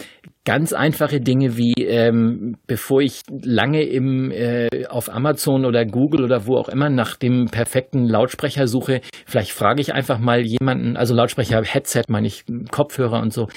ganz 0.46 0.74
einfache 0.74 1.20
Dinge 1.22 1.58
wie, 1.58 1.74
ähm, 1.78 2.58
bevor 2.66 3.02
ich 3.02 3.22
lange 3.30 3.84
im, 3.84 4.32
äh, 4.32 4.88
auf 4.90 5.14
Amazon 5.14 5.66
oder 5.66 5.86
Google 5.86 6.24
oder 6.24 6.48
wo 6.48 6.58
auch 6.58 6.70
immer 6.70 6.90
nach 6.90 7.16
dem 7.16 7.46
perfekten 7.46 8.06
Lautsprecher 8.06 8.68
suche, 8.68 9.02
vielleicht 9.26 9.52
frage 9.52 9.82
ich 9.82 9.94
einfach 9.94 10.18
mal 10.20 10.42
jemanden, 10.42 10.98
also 10.98 11.14
Lautsprecher, 11.14 11.62
Headset 11.64 12.04
meine 12.10 12.28
ich, 12.28 12.44
Kopfhörer 12.72 13.22
und 13.22 13.34
so, 13.34 13.48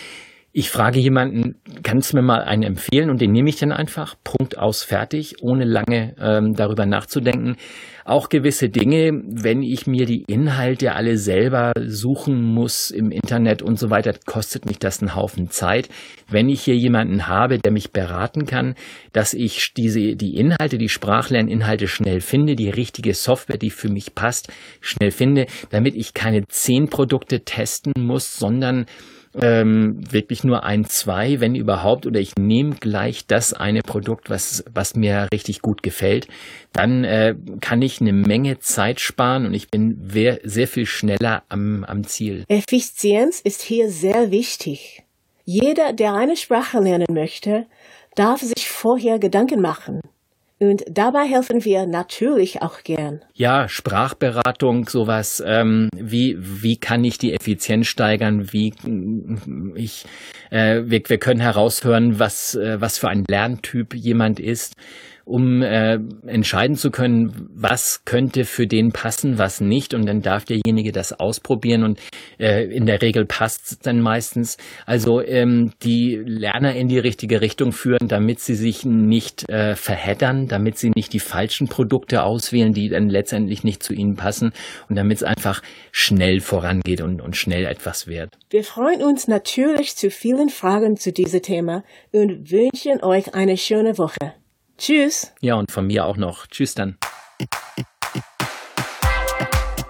ich 0.57 0.71
frage 0.71 1.01
jemanden, 1.01 1.57
kannst 1.83 2.13
du 2.13 2.17
mir 2.17 2.23
mal 2.23 2.45
einen 2.45 2.63
empfehlen? 2.63 3.11
Und 3.11 3.21
den 3.21 3.33
nehme 3.33 3.49
ich 3.49 3.57
dann 3.57 3.73
einfach, 3.73 4.15
Punkt 4.23 4.57
aus, 4.57 4.85
fertig, 4.85 5.43
ohne 5.43 5.65
lange 5.65 6.15
ähm, 6.17 6.55
darüber 6.55 6.87
nachzudenken. 6.87 7.57
Auch 8.05 8.29
gewisse 8.29 8.69
Dinge, 8.69 9.21
wenn 9.27 9.65
ich 9.65 9.89
mir 9.89 10.07
die 10.07 10.23
Inhalte 10.23 10.95
alle 10.95 11.19
selber 11.19 11.73
suchen 11.85 12.41
muss 12.41 12.93
im 12.93 13.11
Internet 13.11 13.63
und 13.63 13.81
so 13.81 13.91
weiter, 13.91 14.15
kostet 14.27 14.65
mich 14.65 14.79
das 14.79 15.01
einen 15.01 15.17
Haufen 15.17 15.51
Zeit. 15.51 15.89
Wenn 16.31 16.49
ich 16.49 16.63
hier 16.63 16.77
jemanden 16.77 17.27
habe, 17.27 17.59
der 17.59 17.73
mich 17.73 17.91
beraten 17.91 18.47
kann, 18.47 18.77
dass 19.13 19.35
ich 19.35 19.75
diese, 19.75 20.15
die 20.15 20.37
Inhalte, 20.37 20.79
die 20.79 20.89
Sprachlerninhalte 20.89 21.89
schnell 21.89 22.21
finde, 22.21 22.55
die 22.55 22.71
richtige 22.71 23.15
Software, 23.15 23.59
die 23.59 23.71
für 23.71 23.89
mich 23.89 24.15
passt, 24.15 24.53
schnell 24.81 25.11
finde, 25.11 25.47
damit 25.71 25.97
ich 25.97 26.15
keine 26.15 26.47
zehn 26.47 26.89
Produkte 26.89 27.41
testen 27.41 27.93
muss, 27.99 28.37
sondern 28.37 28.87
ähm, 29.41 30.01
wirklich 30.11 30.45
nur 30.45 30.65
ein, 30.65 30.85
zwei, 30.85 31.41
wenn 31.41 31.55
überhaupt, 31.55 32.07
oder 32.07 32.21
ich 32.21 32.37
nehme 32.37 32.77
gleich 32.77 33.27
das 33.27 33.53
eine 33.53 33.83
Produkt, 33.83 34.31
was, 34.31 34.65
was 34.73 34.95
mir 34.95 35.29
richtig 35.33 35.61
gut 35.61 35.83
gefällt, 35.83 36.29
dann 36.73 37.05
äh, 37.05 37.35
kann 37.61 37.83
ich 37.83 38.01
eine 38.01 38.13
Menge 38.13 38.59
Zeit 38.59 39.01
sparen 39.01 39.47
und 39.47 39.55
ich 39.55 39.71
bin 39.71 40.09
sehr, 40.45 40.69
viel 40.69 40.87
schneller 40.87 41.43
am, 41.49 41.85
am 41.85 42.05
Ziel. 42.05 42.45
Effizienz 42.49 43.41
ist 43.41 43.63
hier 43.63 43.91
sehr 43.91 44.31
wichtig. 44.31 45.03
Jeder, 45.45 45.93
der 45.93 46.15
eine 46.15 46.37
Sprache 46.37 46.81
lernen 46.81 47.13
möchte, 47.13 47.67
darf 48.15 48.41
sich 48.41 48.69
vorher 48.69 49.19
Gedanken 49.19 49.61
machen. 49.61 50.01
Und 50.61 50.85
dabei 50.89 51.25
helfen 51.27 51.65
wir 51.65 51.87
natürlich 51.87 52.63
auch 52.63 52.85
gern. 52.85 53.23
Ja, 53.35 53.69
Sprachberatung, 53.69 54.89
sowas. 54.89 55.43
Ähm, 55.45 55.89
wie 55.95 56.37
wie 56.39 56.77
kann 56.77 57.05
ich 57.05 57.19
die 57.19 57.35
Effizienz 57.35 57.89
steigern? 57.89 58.53
Wie 58.53 58.73
ich 59.75 60.05
äh, 60.51 60.83
wir, 60.85 61.03
wir 61.07 61.19
können 61.19 61.41
heraushören, 61.41 62.19
was 62.19 62.55
äh, 62.55 62.81
was 62.81 62.99
für 62.99 63.09
ein 63.09 63.25
Lerntyp 63.29 63.95
jemand 63.95 64.39
ist 64.39 64.75
um 65.25 65.63
äh, 65.63 65.99
entscheiden 66.27 66.77
zu 66.77 66.91
können, 66.91 67.49
was 67.55 68.05
könnte 68.05 68.45
für 68.45 68.67
den 68.67 68.93
passen, 68.93 69.39
was 69.39 69.61
nicht. 69.61 69.95
Und 69.95 70.07
dann 70.07 70.21
darf 70.21 70.45
derjenige 70.45 70.93
das 70.93 71.13
ausprobieren 71.13 71.83
und 71.83 71.99
äh, 72.39 72.65
in 72.65 72.87
der 72.87 73.01
Regel 73.01 73.25
passt 73.25 73.71
es 73.71 73.79
dann 73.79 74.01
meistens. 74.01 74.59
Also 74.85 75.23
ähm, 75.23 75.73
die 75.83 76.21
Lerner 76.25 76.75
in 76.75 76.89
die 76.89 76.99
richtige 76.99 77.41
Richtung 77.41 77.73
führen, 77.73 78.09
damit 78.09 78.41
sie 78.41 78.55
sich 78.55 78.85
nicht 78.85 79.49
äh, 79.49 79.75
verheddern, 79.77 80.47
damit 80.47 80.79
sie 80.79 80.91
nicht 80.95 81.13
die 81.13 81.21
falschen 81.21 81.69
Produkte 81.69 82.23
auswählen, 82.23 82.73
die 82.73 82.89
dann 82.91 83.09
letztendlich 83.09 83.65
nicht 83.65 83.83
zu 83.83 83.95
ihnen 83.95 84.17
passen 84.17 84.53
und 84.89 84.97
damit 84.97 85.19
es 85.19 85.23
einfach 85.23 85.63
schnell 85.91 86.41
vorangeht 86.41 87.01
und, 87.01 87.23
und 87.23 87.37
schnell 87.37 87.65
etwas 87.65 88.07
wird. 88.07 88.31
Wir 88.51 88.65
freuen 88.65 89.03
uns 89.03 89.27
natürlich 89.27 89.97
zu 89.97 90.11
vielen 90.11 90.51
Fragen 90.51 90.97
zu 90.97 91.13
diesem 91.13 91.41
Thema 91.41 91.83
und 92.13 92.51
wünschen 92.51 93.03
euch 93.03 93.35
eine 93.35 93.57
schöne 93.57 93.97
Woche. 93.97 94.35
Tschüss. 94.79 95.33
Ja, 95.41 95.55
und 95.55 95.71
von 95.71 95.87
mir 95.87 96.05
auch 96.05 96.17
noch. 96.17 96.47
Tschüss 96.47 96.75
dann. 96.75 96.99